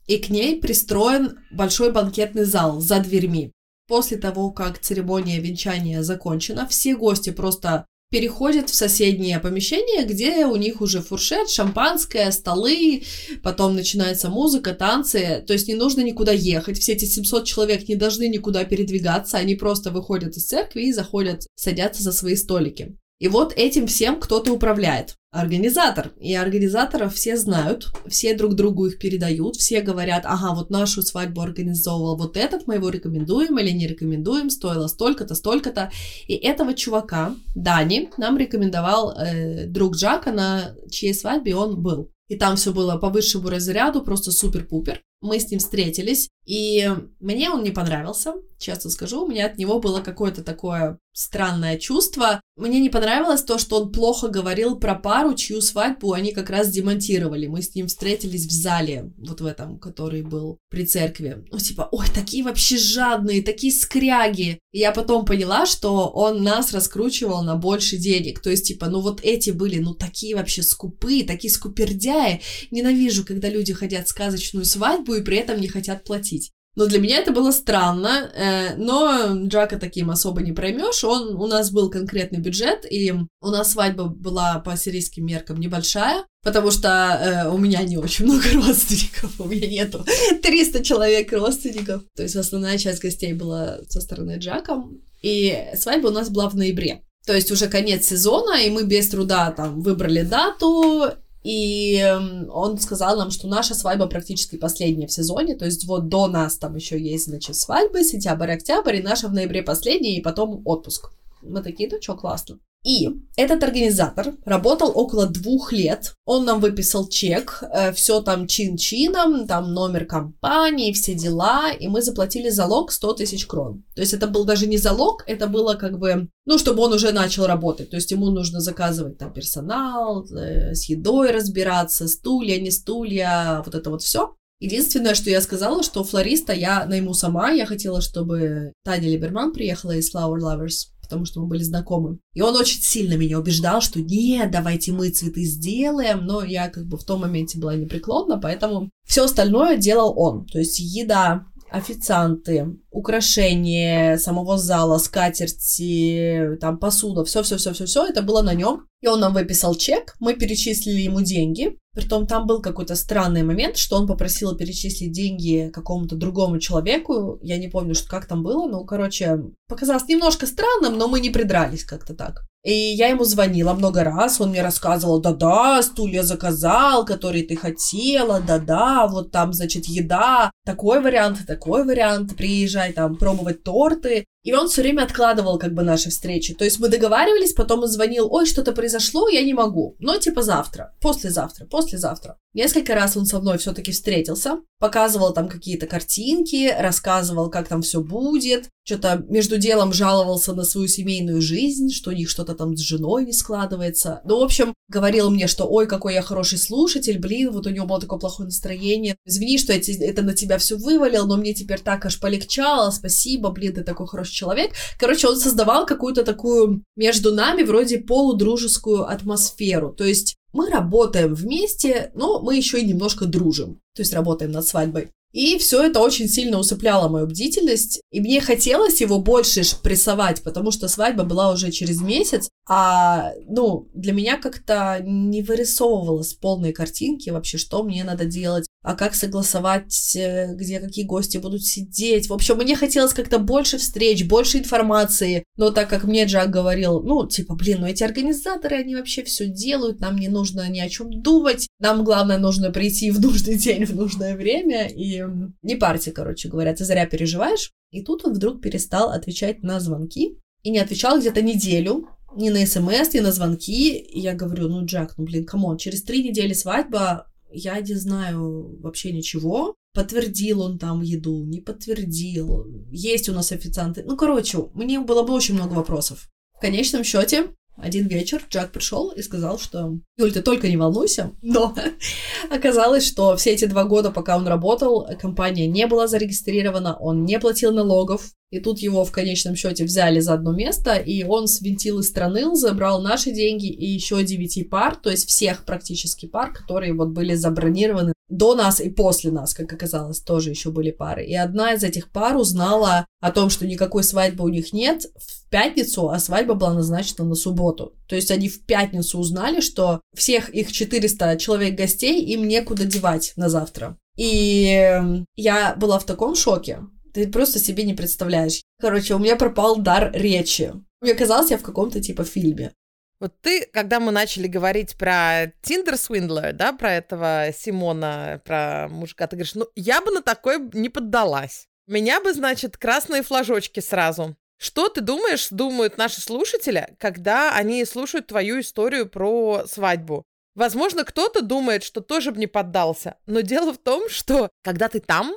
[0.07, 3.53] и к ней пристроен большой банкетный зал за дверьми.
[3.87, 10.57] После того, как церемония венчания закончена, все гости просто переходят в соседнее помещение, где у
[10.57, 13.03] них уже фуршет, шампанское, столы,
[13.41, 17.95] потом начинается музыка, танцы, то есть не нужно никуда ехать, все эти 700 человек не
[17.95, 22.97] должны никуда передвигаться, они просто выходят из церкви и заходят, садятся за свои столики.
[23.21, 25.15] И вот этим всем кто-то управляет.
[25.31, 26.11] Организатор.
[26.19, 31.41] И организаторов все знают, все друг другу их передают, все говорят, ага, вот нашу свадьбу
[31.41, 35.91] организовывал вот этот, мы его рекомендуем или не рекомендуем, стоило столько-то, столько-то.
[36.27, 42.11] И этого чувака, Дани, нам рекомендовал э, друг Джака, на чьей свадьбе он был.
[42.27, 44.99] И там все было по высшему разряду, просто супер-пупер.
[45.21, 49.23] Мы с ним встретились, и мне он не понравился, честно скажу.
[49.23, 52.41] У меня от него было какое-то такое странное чувство.
[52.55, 56.69] Мне не понравилось то, что он плохо говорил про пару, чью свадьбу они как раз
[56.69, 57.47] демонтировали.
[57.47, 61.43] Мы с ним встретились в зале, вот в этом, который был при церкви.
[61.51, 64.59] Ну, типа, ой, такие вообще жадные, такие скряги.
[64.71, 68.41] И я потом поняла, что он нас раскручивал на больше денег.
[68.41, 72.41] То есть, типа, ну вот эти были, ну, такие вообще скупые, такие скупердяи.
[72.69, 76.51] Ненавижу, когда люди хотят сказочную свадьбу и при этом не хотят платить.
[76.75, 81.03] Но для меня это было странно, э, но Джака таким особо не проймешь.
[81.03, 86.23] Он, у нас был конкретный бюджет, и у нас свадьба была по сирийским меркам небольшая,
[86.43, 90.05] потому что э, у меня не очень много родственников, у меня нету
[90.41, 92.03] 300 человек родственников.
[92.15, 94.81] То есть основная часть гостей была со стороны Джака,
[95.21, 97.03] и свадьба у нас была в ноябре.
[97.25, 101.11] То есть уже конец сезона, и мы без труда там выбрали дату,
[101.43, 106.07] и эм, он сказал нам, что наша свадьба практически последняя в сезоне, то есть вот
[106.07, 110.21] до нас там еще есть, значит, свадьбы, сентябрь, октябрь, и наша в ноябре последняя, и
[110.21, 111.11] потом отпуск.
[111.41, 112.59] Мы такие, ну что, классно.
[112.83, 116.15] И этот организатор работал около двух лет.
[116.25, 122.01] Он нам выписал чек, э, все там чин-чином, там номер компании, все дела, и мы
[122.01, 123.83] заплатили залог 100 тысяч крон.
[123.95, 127.11] То есть это был даже не залог, это было как бы, ну, чтобы он уже
[127.11, 127.91] начал работать.
[127.91, 133.75] То есть ему нужно заказывать там персонал, э, с едой разбираться, стулья, не стулья, вот
[133.75, 134.33] это вот все.
[134.59, 137.51] Единственное, что я сказала, что флориста я найму сама.
[137.51, 142.19] Я хотела, чтобы Таня Либерман приехала из Flower Lovers потому что мы были знакомы.
[142.33, 146.87] И он очень сильно меня убеждал, что нет, давайте мы цветы сделаем, но я как
[146.87, 150.45] бы в том моменте была непреклонна, поэтому все остальное делал он.
[150.45, 158.85] То есть еда, официанты, украшения самого зала, скатерти, там посуда, все-все-все-все-все, это было на нем.
[159.01, 161.77] И он нам выписал чек, мы перечислили ему деньги.
[161.93, 167.39] Притом там был какой-то странный момент, что он попросил перечислить деньги какому-то другому человеку.
[167.41, 171.31] Я не помню, что как там было, но, короче, показалось немножко странным, но мы не
[171.31, 172.43] придрались как-то так.
[172.63, 178.39] И я ему звонила много раз, он мне рассказывал, да-да, стулья заказал, который ты хотела,
[178.39, 184.25] да-да, вот там, значит, еда, такой вариант, такой вариант, приезжай там пробовать торты.
[184.43, 186.53] И он все время откладывал как бы наши встречи.
[186.53, 189.95] То есть мы договаривались, потом он звонил, ой, что-то произошло, я не могу.
[189.99, 192.37] Но типа завтра, послезавтра, послезавтра.
[192.53, 198.01] Несколько раз он со мной все-таки встретился, показывал там какие-то картинки, рассказывал, как там все
[198.01, 202.81] будет, что-то между делом жаловался на свою семейную жизнь, что у них что-то там с
[202.81, 204.21] женой не складывается.
[204.25, 207.85] Ну, в общем, говорил мне, что ой, какой я хороший слушатель, блин, вот у него
[207.85, 209.15] было такое плохое настроение.
[209.25, 213.51] Извини, что я это на тебя все вывалил, но мне теперь так аж полегчало, спасибо,
[213.51, 214.71] блин, ты такой хороший человек.
[214.97, 219.93] Короче, он создавал какую-то такую между нами вроде полудружескую атмосферу.
[219.93, 223.79] То есть мы работаем вместе, но мы еще и немножко дружим.
[223.95, 225.09] То есть работаем над свадьбой.
[225.31, 228.01] И все это очень сильно усыпляло мою бдительность.
[228.11, 232.49] И мне хотелось его больше прессовать, потому что свадьба была уже через месяц.
[232.67, 238.95] А, ну, для меня как-то не вырисовывалось полной картинки вообще, что мне надо делать, а
[238.95, 242.29] как согласовать, э, где какие гости будут сидеть.
[242.29, 245.43] В общем, мне хотелось как-то больше встреч, больше информации.
[245.55, 249.47] Но так как мне Джак говорил, ну, типа, блин, ну эти организаторы, они вообще все
[249.47, 253.85] делают, нам не нужно ни о чем думать, нам главное нужно прийти в нужный день,
[253.85, 255.23] в нужное время, и
[255.61, 257.71] не парьте, короче говоря, ты зря переживаешь.
[257.91, 262.65] И тут он вдруг перестал отвечать на звонки, и не отвечал где-то неделю, ни на
[262.65, 263.97] смс, ни на звонки.
[263.97, 267.93] И я говорю, ну, Джак, ну, блин, come on, через три недели свадьба, я не
[267.95, 269.75] знаю вообще ничего.
[269.93, 272.65] Подтвердил он там еду, не подтвердил.
[272.91, 274.03] Есть у нас официанты.
[274.05, 276.29] Ну, короче, мне было бы очень много вопросов.
[276.57, 281.31] В конечном счете, один вечер Джак пришел и сказал, что Юль, ты только не волнуйся,
[281.41, 281.75] но
[282.49, 287.39] оказалось, что все эти два года, пока он работал, компания не была зарегистрирована, он не
[287.39, 291.99] платил налогов, и тут его в конечном счете взяли за одно место, и он свинтил
[291.99, 296.93] из страны, забрал наши деньги и еще девяти пар, то есть всех практически пар, которые
[296.93, 301.25] вот были забронированы до нас и после нас, как оказалось, тоже еще были пары.
[301.25, 305.49] И одна из этих пар узнала о том, что никакой свадьбы у них нет в
[305.49, 307.93] пятницу, а свадьба была назначена на субботу.
[308.07, 313.33] То есть они в пятницу узнали, что всех их 400 человек гостей им некуда девать
[313.35, 313.97] на завтра.
[314.17, 316.79] И эм, я была в таком шоке.
[317.13, 318.61] Ты просто себе не представляешь.
[318.79, 320.73] Короче, у меня пропал дар речи.
[321.01, 322.73] Мне казалось, я в каком-то типа фильме.
[323.19, 329.27] Вот ты, когда мы начали говорить про Тиндер Свиндлер, да, про этого Симона, про мужика,
[329.27, 331.67] ты говоришь, ну, я бы на такой не поддалась.
[331.85, 334.35] Меня бы, значит, красные флажочки сразу.
[334.57, 340.23] Что ты думаешь, думают наши слушатели, когда они слушают твою историю про свадьбу?
[340.55, 343.17] Возможно, кто-то думает, что тоже бы не поддался.
[343.25, 345.35] Но дело в том, что когда ты там,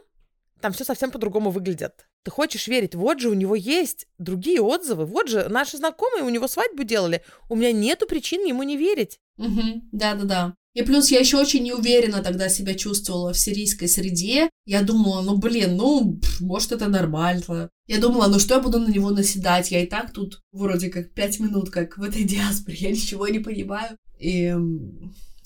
[0.60, 2.06] там все совсем по-другому выглядит.
[2.22, 6.30] Ты хочешь верить, вот же у него есть другие отзывы, вот же наши знакомые у
[6.30, 7.22] него свадьбу делали.
[7.50, 9.20] У меня нету причин ему не верить.
[9.38, 10.54] Угу, да-да-да.
[10.74, 14.50] И плюс я еще очень неуверенно тогда себя чувствовала в сирийской среде.
[14.66, 17.70] Я думала, ну блин, ну, может это нормально.
[17.86, 19.70] Я думала, ну что я буду на него наседать?
[19.70, 23.38] Я и так тут вроде как пять минут, как в этой диаспоре, я ничего не
[23.38, 23.96] понимаю.
[24.18, 24.52] И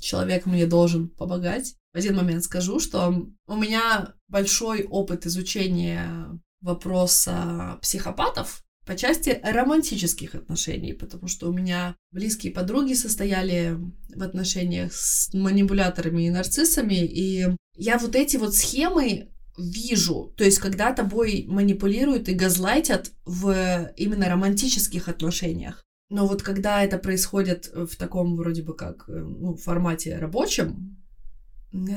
[0.01, 1.75] человек мне должен помогать.
[1.93, 10.35] В один момент скажу, что у меня большой опыт изучения вопроса психопатов по части романтических
[10.35, 13.79] отношений, потому что у меня близкие подруги состояли
[14.15, 20.59] в отношениях с манипуляторами и нарциссами, и я вот эти вот схемы вижу, то есть
[20.59, 25.85] когда тобой манипулируют и газлайтят в именно романтических отношениях.
[26.11, 30.97] Но вот когда это происходит в таком вроде бы как ну, формате рабочем,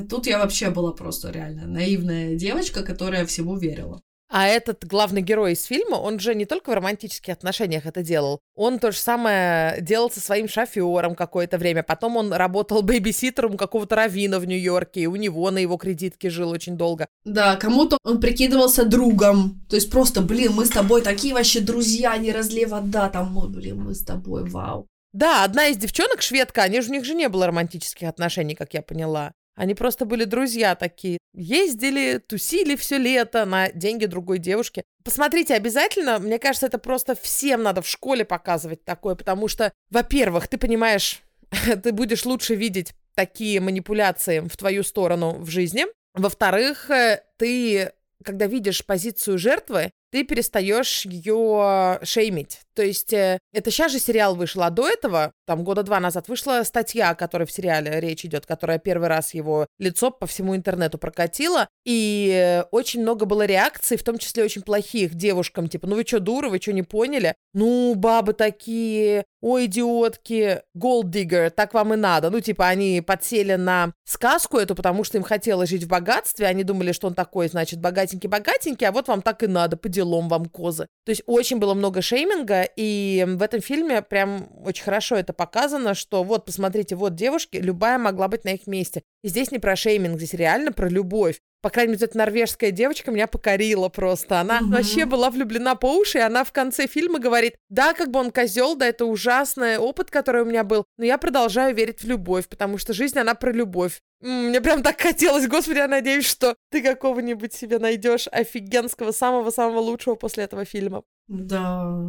[0.09, 4.01] тут я вообще была просто реально наивная девочка, которая всему верила.
[4.33, 8.39] А этот главный герой из фильма, он же не только в романтических отношениях это делал.
[8.55, 11.83] Он то же самое делал со своим шофером какое-то время.
[11.83, 16.49] Потом он работал бейбиситером какого-то равина в Нью-Йорке, и у него на его кредитке жил
[16.49, 17.07] очень долго.
[17.25, 19.65] Да, кому-то он прикидывался другом.
[19.69, 23.83] То есть просто, блин, мы с тобой такие вообще друзья, не разлей вода, там, блин,
[23.83, 24.87] мы с тобой, вау.
[25.11, 28.73] Да, одна из девчонок, шведка, они же, у них же не было романтических отношений, как
[28.73, 29.33] я поняла.
[29.55, 31.17] Они просто были друзья такие.
[31.33, 34.83] Ездили, тусили все лето на деньги другой девушки.
[35.03, 36.19] Посмотрите обязательно.
[36.19, 41.21] Мне кажется, это просто всем надо в школе показывать такое, потому что, во-первых, ты понимаешь,
[41.83, 45.85] ты будешь лучше видеть такие манипуляции в твою сторону в жизни.
[46.13, 47.91] Во-вторых, э, ты,
[48.23, 52.59] когда видишь позицию жертвы, ты перестаешь ее шеймить.
[52.81, 56.27] То есть э, это сейчас же сериал вышел, а до этого, там года два назад,
[56.27, 60.55] вышла статья, о которой в сериале речь идет, которая первый раз его лицо по всему
[60.55, 61.67] интернету прокатила.
[61.85, 66.19] И очень много было реакций, в том числе очень плохих девушкам, типа, ну вы что,
[66.19, 67.35] дуры, вы что, не поняли?
[67.53, 72.29] Ну, бабы такие, ой, идиотки, голддиггер, так вам и надо.
[72.29, 76.63] Ну, типа, они подсели на сказку эту, потому что им хотелось жить в богатстве, они
[76.63, 80.45] думали, что он такой, значит, богатенький-богатенький, а вот вам так и надо, по делам вам
[80.45, 80.87] козы.
[81.05, 85.93] То есть очень было много шейминга, и в этом фильме прям очень хорошо это показано,
[85.93, 89.03] что вот, посмотрите, вот девушки, любая могла быть на их месте.
[89.23, 91.39] И здесь не про шейминг, здесь реально про любовь.
[91.61, 94.39] По крайней мере, эта норвежская девочка меня покорила просто.
[94.39, 94.71] Она угу.
[94.71, 98.31] вообще была влюблена по уши, и она в конце фильма говорит, да, как бы он
[98.31, 102.47] козел, да, это ужасный опыт, который у меня был, но я продолжаю верить в любовь,
[102.47, 104.01] потому что жизнь, она про любовь.
[104.21, 110.15] Мне прям так хотелось, господи, я надеюсь, что ты какого-нибудь себе найдешь офигенского, самого-самого лучшего
[110.15, 111.03] после этого фильма.
[111.27, 111.99] Да.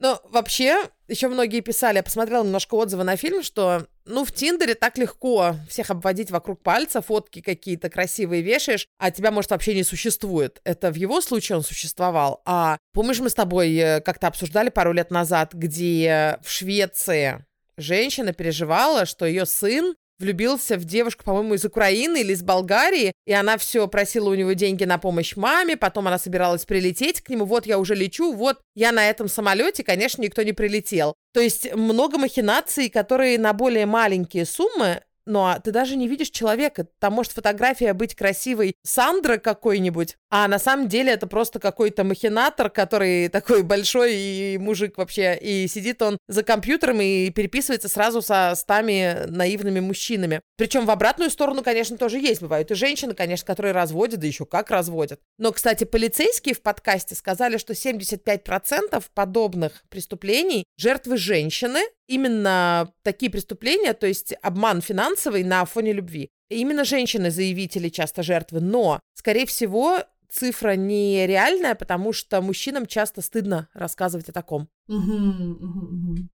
[0.00, 4.76] Ну, вообще, еще многие писали, я посмотрела немножко отзывы на фильм, что, ну, в Тиндере
[4.76, 9.82] так легко всех обводить вокруг пальца, фотки какие-то красивые вешаешь, а тебя, может, вообще не
[9.82, 10.60] существует.
[10.62, 12.42] Это в его случае он существовал.
[12.44, 17.44] А помнишь, мы с тобой э, как-то обсуждали пару лет назад, где в Швеции
[17.76, 23.32] женщина переживала, что ее сын влюбился в девушку, по-моему, из Украины или из Болгарии, и
[23.32, 27.44] она все просила у него деньги на помощь маме, потом она собиралась прилететь к нему,
[27.44, 31.14] вот я уже лечу, вот я на этом самолете, конечно, никто не прилетел.
[31.32, 36.86] То есть много махинаций, которые на более маленькие суммы но ты даже не видишь человека.
[36.98, 42.70] Там может фотография быть красивой Сандра какой-нибудь, а на самом деле это просто какой-то махинатор,
[42.70, 48.54] который такой большой и мужик вообще, и сидит он за компьютером и переписывается сразу со
[48.56, 50.40] стами наивными мужчинами.
[50.56, 52.40] Причем в обратную сторону, конечно, тоже есть.
[52.40, 55.20] Бывают и женщины, конечно, которые разводят, да еще как разводят.
[55.38, 63.92] Но, кстати, полицейские в подкасте сказали, что 75% подобных преступлений жертвы женщины, именно такие преступления,
[63.92, 66.30] то есть обман финансовый на фоне любви.
[66.48, 73.68] И именно женщины-заявители часто жертвы, но, скорее всего, цифра нереальная, потому что мужчинам часто стыдно
[73.74, 74.68] рассказывать о таком.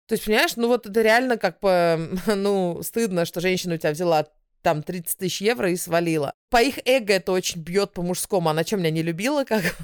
[0.08, 3.92] То есть, понимаешь, ну вот это реально как бы, ну, стыдно, что женщина у тебя
[3.92, 4.28] взяла
[4.62, 6.34] там 30 тысяч евро и свалила.
[6.50, 8.50] По их эго это очень бьет по мужскому.
[8.50, 9.44] Она что, меня не любила?
[9.44, 9.64] Как?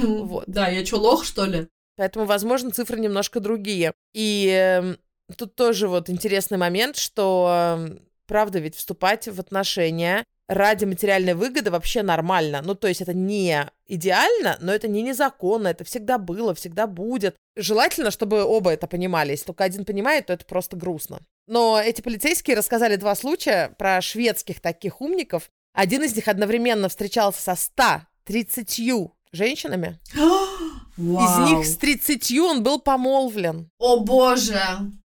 [0.00, 0.44] Вот.
[0.46, 1.68] Да, я что, лох, что ли?
[1.96, 3.92] Поэтому, возможно, цифры немножко другие.
[4.12, 4.96] И э,
[5.36, 11.70] тут тоже вот интересный момент, что э, правда ведь вступать в отношения ради материальной выгоды
[11.70, 12.62] вообще нормально.
[12.62, 17.36] Ну, то есть это не идеально, но это не незаконно, это всегда было, всегда будет.
[17.56, 19.30] Желательно, чтобы оба это понимали.
[19.30, 21.20] Если только один понимает, то это просто грустно.
[21.46, 25.50] Но эти полицейские рассказали два случая про шведских таких умников.
[25.72, 29.98] Один из них одновременно встречался со 130 женщинами.
[30.96, 33.68] Из них с 30 он был помолвлен.
[33.78, 34.60] О боже!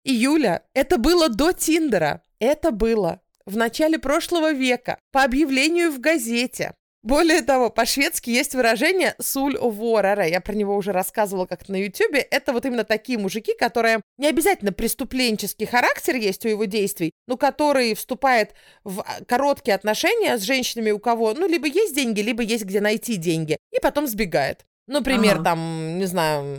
[0.04, 2.22] И Юля, это было до Тиндера.
[2.38, 6.74] Это было в начале прошлого века по объявлению в газете.
[7.02, 10.26] Более того, по-шведски есть выражение «суль ворара».
[10.26, 12.18] Я про него уже рассказывала как-то на Ютубе.
[12.18, 17.36] Это вот именно такие мужики, которые не обязательно преступленческий характер есть у его действий, но
[17.36, 22.42] который вступает в а, короткие отношения с женщинами, у кого, ну, либо есть деньги, либо
[22.42, 24.66] есть где найти деньги, и потом сбегает.
[24.88, 25.44] Например, ага.
[25.44, 26.58] там, не знаю,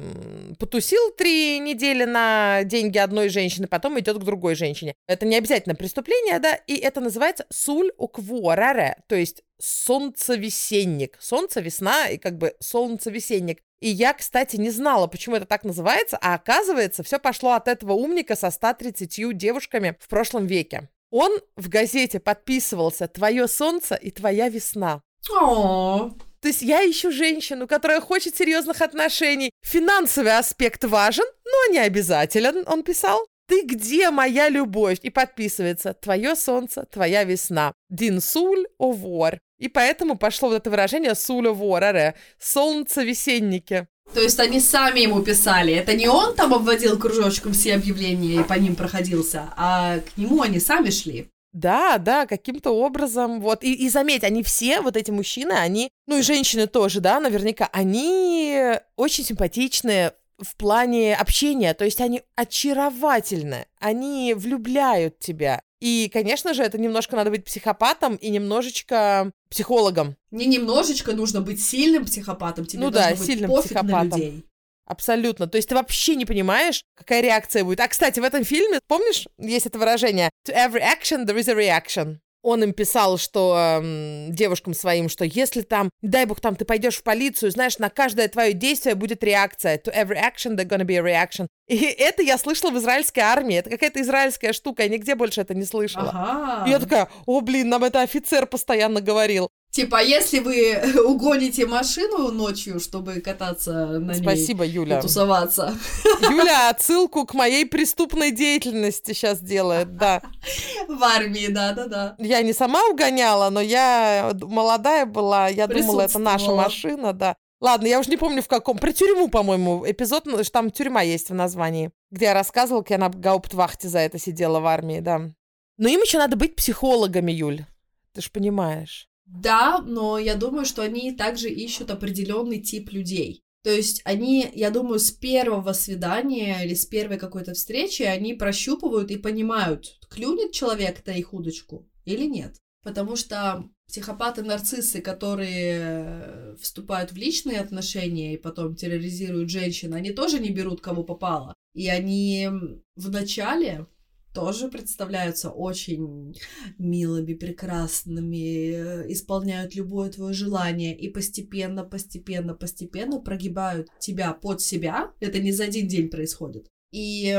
[0.59, 4.93] потусил три недели на деньги одной женщины, потом идет к другой женщине.
[5.07, 11.17] Это не обязательно преступление, да, и это называется суль уквораре, то есть солнцевесенник.
[11.19, 13.61] Солнце, весна и как бы солнцевесенник.
[13.81, 17.93] И я, кстати, не знала, почему это так называется, а оказывается, все пошло от этого
[17.93, 20.89] умника со 130 девушками в прошлом веке.
[21.09, 25.01] Он в газете подписывался «Твое солнце и твоя весна».
[25.31, 26.11] О,
[26.41, 29.51] то есть я ищу женщину, которая хочет серьезных отношений.
[29.61, 33.25] Финансовый аспект важен, но не обязателен, он писал.
[33.49, 34.99] Ты где, моя любовь?
[35.01, 37.73] И подписывается «Твое солнце, твоя весна».
[37.89, 39.39] Дин суль овор.
[39.57, 43.87] И поэтому пошло вот это выражение «суль овораре»— «солнце весенники».
[44.13, 45.73] То есть они сами ему писали.
[45.73, 50.41] Это не он там обводил кружочком все объявления и по ним проходился, а к нему
[50.41, 51.29] они сами шли.
[51.51, 53.41] Да, да, каким-то образом.
[53.41, 53.63] Вот.
[53.63, 57.69] И, и заметь, они все, вот эти мужчины, они, ну и женщины тоже, да, наверняка,
[57.71, 61.73] они очень симпатичные в плане общения.
[61.73, 65.61] То есть они очаровательны, они влюбляют тебя.
[65.79, 70.17] И, конечно же, это немножко надо быть психопатом и немножечко психологом.
[70.29, 72.65] Не немножечко, нужно быть сильным психопатом.
[72.65, 74.09] Тебе ну да, сильным психопатом.
[74.09, 74.45] На людей.
[74.89, 75.45] Абсолютно.
[75.47, 77.79] То есть ты вообще не понимаешь, какая реакция будет.
[77.79, 81.53] А, кстати, в этом фильме, помнишь, есть это выражение «To every action there is a
[81.53, 82.17] reaction».
[82.41, 86.95] Он им писал, что эм, девушкам своим, что если там, дай бог, там ты пойдешь
[86.95, 89.77] в полицию, знаешь, на каждое твое действие будет реакция.
[89.77, 91.47] To every action there's gonna be a reaction.
[91.67, 93.57] И это я слышала в израильской армии.
[93.57, 94.83] Это какая-то израильская штука.
[94.83, 96.11] Я нигде больше это не слышала.
[96.11, 96.67] Ага.
[96.67, 99.49] И я такая, о, блин, нам это офицер постоянно говорил.
[99.71, 104.97] Типа, если вы угоните машину ночью, чтобы кататься на Спасибо, ней Юля.
[104.97, 105.75] и тусоваться.
[106.21, 110.21] Юля отсылку к моей преступной деятельности сейчас делает, да.
[110.87, 112.15] В армии, да-да-да.
[112.17, 117.35] Я не сама угоняла, но я молодая была, я думала, это наша машина, да.
[117.61, 118.77] Ладно, я уже не помню в каком.
[118.77, 122.97] Про тюрьму, по-моему, эпизод, ну, там тюрьма есть в названии, где я рассказывала, как я
[122.97, 125.29] на гауптвахте за это сидела в армии, да.
[125.77, 127.65] Но им еще надо быть психологами, Юль.
[128.13, 129.08] Ты ж понимаешь.
[129.29, 133.43] Да, но я думаю, что они также ищут определенный тип людей.
[133.63, 139.11] То есть они, я думаю, с первого свидания или с первой какой-то встречи они прощупывают
[139.11, 142.55] и понимают, клюнет человек на их удочку или нет.
[142.83, 150.49] Потому что психопаты-нарциссы, которые вступают в личные отношения и потом терроризируют женщин, они тоже не
[150.49, 151.53] берут кого попало.
[151.73, 152.49] И они
[152.95, 153.87] вначале
[154.33, 156.35] тоже представляются очень
[156.77, 165.11] милыми, прекрасными, э, исполняют любое твое желание и постепенно, постепенно, постепенно прогибают тебя под себя.
[165.19, 166.67] Это не за один день происходит.
[166.91, 167.35] И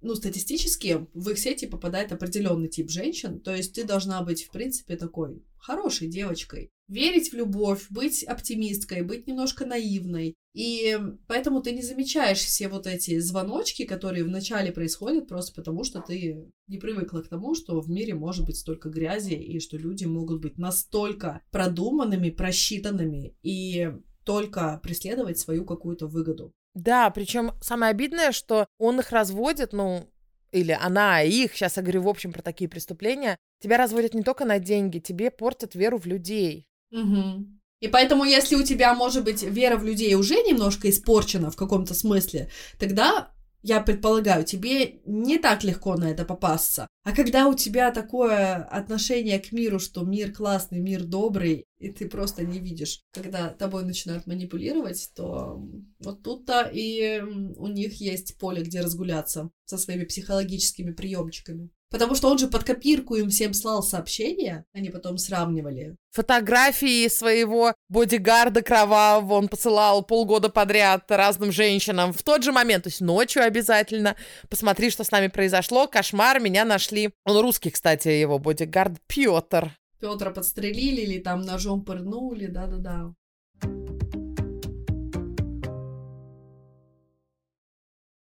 [0.00, 4.50] ну, статистически в их сети попадает определенный тип женщин, то есть ты должна быть, в
[4.50, 10.34] принципе, такой хорошей девочкой, верить в любовь, быть оптимисткой, быть немножко наивной.
[10.54, 10.98] И
[11.28, 16.50] поэтому ты не замечаешь все вот эти звоночки, которые вначале происходят, просто потому что ты
[16.66, 20.40] не привыкла к тому, что в мире может быть столько грязи, и что люди могут
[20.40, 23.92] быть настолько продуманными, просчитанными и
[24.24, 26.52] только преследовать свою какую-то выгоду.
[26.74, 30.08] Да, причем самое обидное, что он их разводит, ну,
[30.52, 34.44] или она их, сейчас я говорю в общем про такие преступления, тебя разводят не только
[34.44, 36.66] на деньги, тебе портят веру в людей.
[36.92, 37.46] Угу.
[37.80, 41.94] И поэтому, если у тебя, может быть, вера в людей уже немножко испорчена в каком-то
[41.94, 43.32] смысле, тогда
[43.62, 46.86] я предполагаю, тебе не так легко на это попасться.
[47.02, 52.08] А когда у тебя такое отношение к миру, что мир классный, мир добрый, и ты
[52.08, 55.62] просто не видишь, когда тобой начинают манипулировать, то
[55.98, 61.70] вот тут-то и у них есть поле, где разгуляться со своими психологическими приемчиками.
[61.90, 65.96] Потому что он же под копирку им всем слал сообщения, они потом сравнивали.
[66.12, 72.88] Фотографии своего бодигарда кровавого он посылал полгода подряд разным женщинам в тот же момент, то
[72.90, 74.14] есть ночью обязательно.
[74.48, 77.10] Посмотри, что с нами произошло, кошмар, меня нашли.
[77.24, 79.76] Он русский, кстати, его бодигард Петр.
[80.00, 83.12] Петра подстрелили или там ножом пырнули, да-да-да.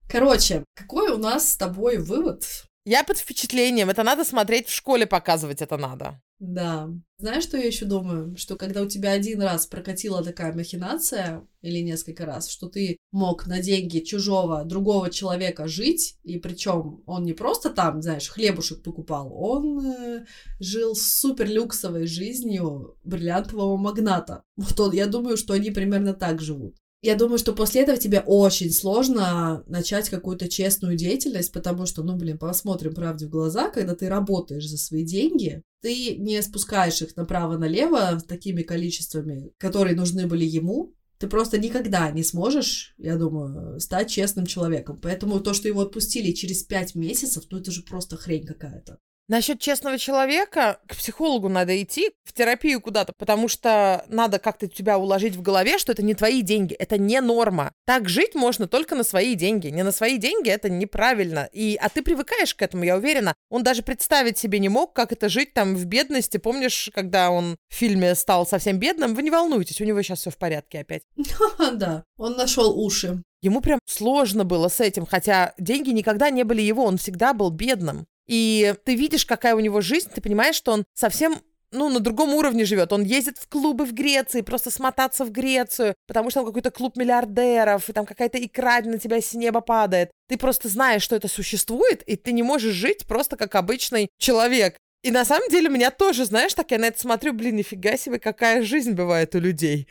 [0.10, 2.44] Короче, какой у нас с тобой вывод
[2.86, 3.90] я под впечатлением.
[3.90, 6.22] Это надо смотреть в школе, показывать это надо.
[6.40, 6.90] Да.
[7.20, 8.36] Знаешь, что я еще думаю?
[8.36, 13.46] Что когда у тебя один раз прокатила такая махинация, или несколько раз, что ты мог
[13.46, 19.32] на деньги чужого, другого человека жить, и причем он не просто там, знаешь, хлебушек покупал,
[19.32, 20.26] он э,
[20.60, 24.42] жил супер люксовой жизнью бриллиантового магната.
[24.56, 26.76] Вот он, я думаю, что они примерно так живут.
[27.04, 32.16] Я думаю, что после этого тебе очень сложно начать какую-то честную деятельность, потому что, ну,
[32.16, 37.16] блин, посмотрим правде в глаза, когда ты работаешь за свои деньги, ты не спускаешь их
[37.16, 44.10] направо-налево такими количествами, которые нужны были ему, ты просто никогда не сможешь, я думаю, стать
[44.10, 45.00] честным человеком.
[45.02, 48.98] Поэтому то, что его отпустили через пять месяцев, ну это же просто хрень какая-то.
[49.28, 54.98] Насчет честного человека, к психологу надо идти, в терапию куда-то, потому что надо как-то тебя
[54.98, 57.72] уложить в голове, что это не твои деньги, это не норма.
[57.86, 59.68] Так жить можно только на свои деньги.
[59.68, 61.50] Не на свои деньги это неправильно.
[61.54, 63.34] И, а ты привыкаешь к этому, я уверена.
[63.50, 66.38] Он даже представить себе не мог, как это жить там в бедности.
[66.38, 69.16] Помнишь, когда он в фильме стал совсем бедным?
[69.16, 71.04] Вы не волнуйтесь, у него сейчас все в порядке опять.
[71.74, 73.24] Да, он нашел уши.
[73.42, 77.50] Ему прям сложно было с этим, хотя деньги никогда не были его, он всегда был
[77.50, 78.06] бедным.
[78.28, 81.42] И ты видишь, какая у него жизнь, ты понимаешь, что он совсем
[81.72, 82.92] ну, на другом уровне живет.
[82.94, 86.98] Он ездит в клубы в Греции, просто смотаться в Грецию, потому что там какой-то клуб
[86.98, 90.12] миллиардеров, и там какая-то икра на тебя с неба падает.
[90.28, 94.78] Ты просто знаешь, что это существует, и ты не можешь жить просто как обычный человек.
[95.04, 98.20] И на самом деле меня тоже, знаешь, так я на это смотрю, блин, нифига себе,
[98.20, 99.88] какая жизнь бывает у людей.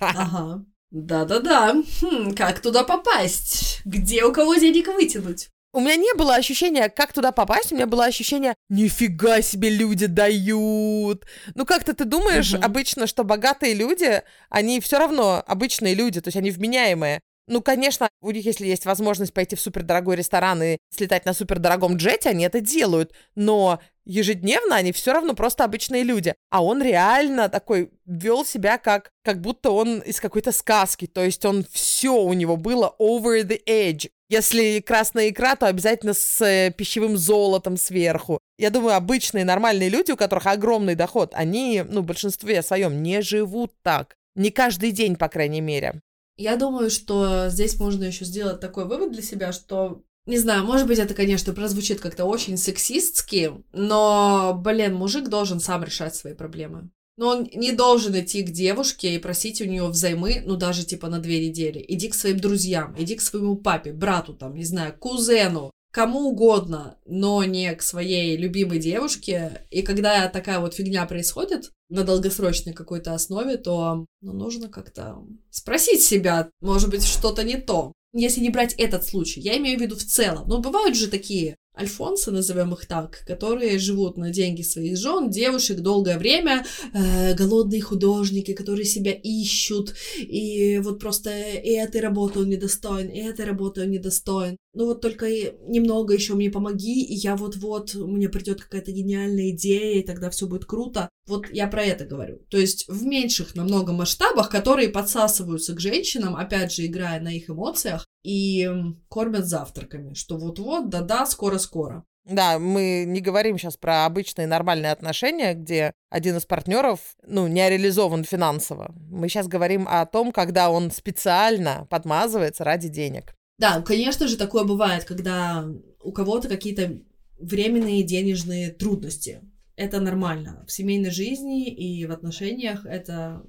[0.00, 0.64] Ага.
[0.90, 1.76] Да-да-да.
[2.00, 3.80] Хм, как туда попасть?
[3.84, 5.50] Где у кого денег вытянуть?
[5.72, 10.06] У меня не было ощущения, как туда попасть, у меня было ощущение, нифига себе люди
[10.06, 11.26] дают.
[11.54, 12.62] Ну как-то ты думаешь угу.
[12.62, 17.20] обычно, что богатые люди, они все равно обычные люди, то есть они вменяемые.
[17.46, 21.96] Ну, конечно, у них, если есть возможность пойти в супердорогой ресторан и слетать на супердорогом
[21.96, 23.12] джете, они это делают.
[23.34, 26.34] Но ежедневно они все равно просто обычные люди.
[26.50, 31.06] А он реально такой вел себя как, как будто он из какой-то сказки.
[31.06, 34.10] То есть он все у него было over the edge.
[34.28, 38.38] Если красная икра, то обязательно с э, пищевым золотом сверху.
[38.58, 43.22] Я думаю, обычные нормальные люди, у которых огромный доход, они, ну, в большинстве своем не
[43.22, 44.14] живут так.
[44.36, 46.00] Не каждый день, по крайней мере.
[46.40, 50.86] Я думаю, что здесь можно еще сделать такой вывод для себя, что не знаю, может
[50.86, 56.88] быть, это, конечно, прозвучит как-то очень сексистски, но, блин, мужик должен сам решать свои проблемы.
[57.18, 61.08] Но он не должен идти к девушке и просить у нее взаймы, ну, даже типа
[61.08, 61.84] на две недели.
[61.86, 66.98] Иди к своим друзьям, иди к своему папе, брату, там, не знаю, кузену, кому угодно,
[67.04, 69.66] но не к своей любимой девушке.
[69.70, 75.18] И когда такая вот фигня происходит на долгосрочной какой-то основе, то ну, нужно как-то
[75.50, 77.92] спросить себя, может быть, что-то не то.
[78.12, 80.48] Если не брать этот случай, я имею в виду в целом.
[80.48, 85.80] Но бывают же такие альфонсы, назовем их так, которые живут на деньги своих жен, девушек
[85.80, 92.48] долгое время, э, голодные художники, которые себя ищут, и вот просто и этой работы он
[92.48, 94.56] недостоин, и этой работы он недостоин.
[94.72, 95.26] Ну вот только
[95.66, 100.46] немного еще мне помоги, и я вот-вот, мне придет какая-то гениальная идея, и тогда все
[100.46, 101.08] будет круто.
[101.26, 102.38] Вот я про это говорю.
[102.50, 107.50] То есть в меньших намного масштабах, которые подсасываются к женщинам, опять же, играя на их
[107.50, 108.68] эмоциях, и
[109.08, 112.04] кормят завтраками, что вот-вот, да-да, скоро-скоро.
[112.24, 117.68] Да, мы не говорим сейчас про обычные нормальные отношения, где один из партнеров, ну, не
[117.68, 118.94] реализован финансово.
[119.10, 123.34] Мы сейчас говорим о том, когда он специально подмазывается ради денег.
[123.58, 125.66] Да, конечно же, такое бывает, когда
[126.02, 127.00] у кого-то какие-то
[127.38, 129.40] временные денежные трудности.
[129.80, 130.62] Это нормально.
[130.66, 133.42] В семейной жизни и в отношениях это,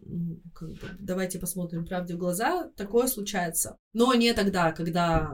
[0.55, 3.75] как бы, давайте посмотрим правде в глаза, такое случается.
[3.91, 5.29] Но не тогда, когда,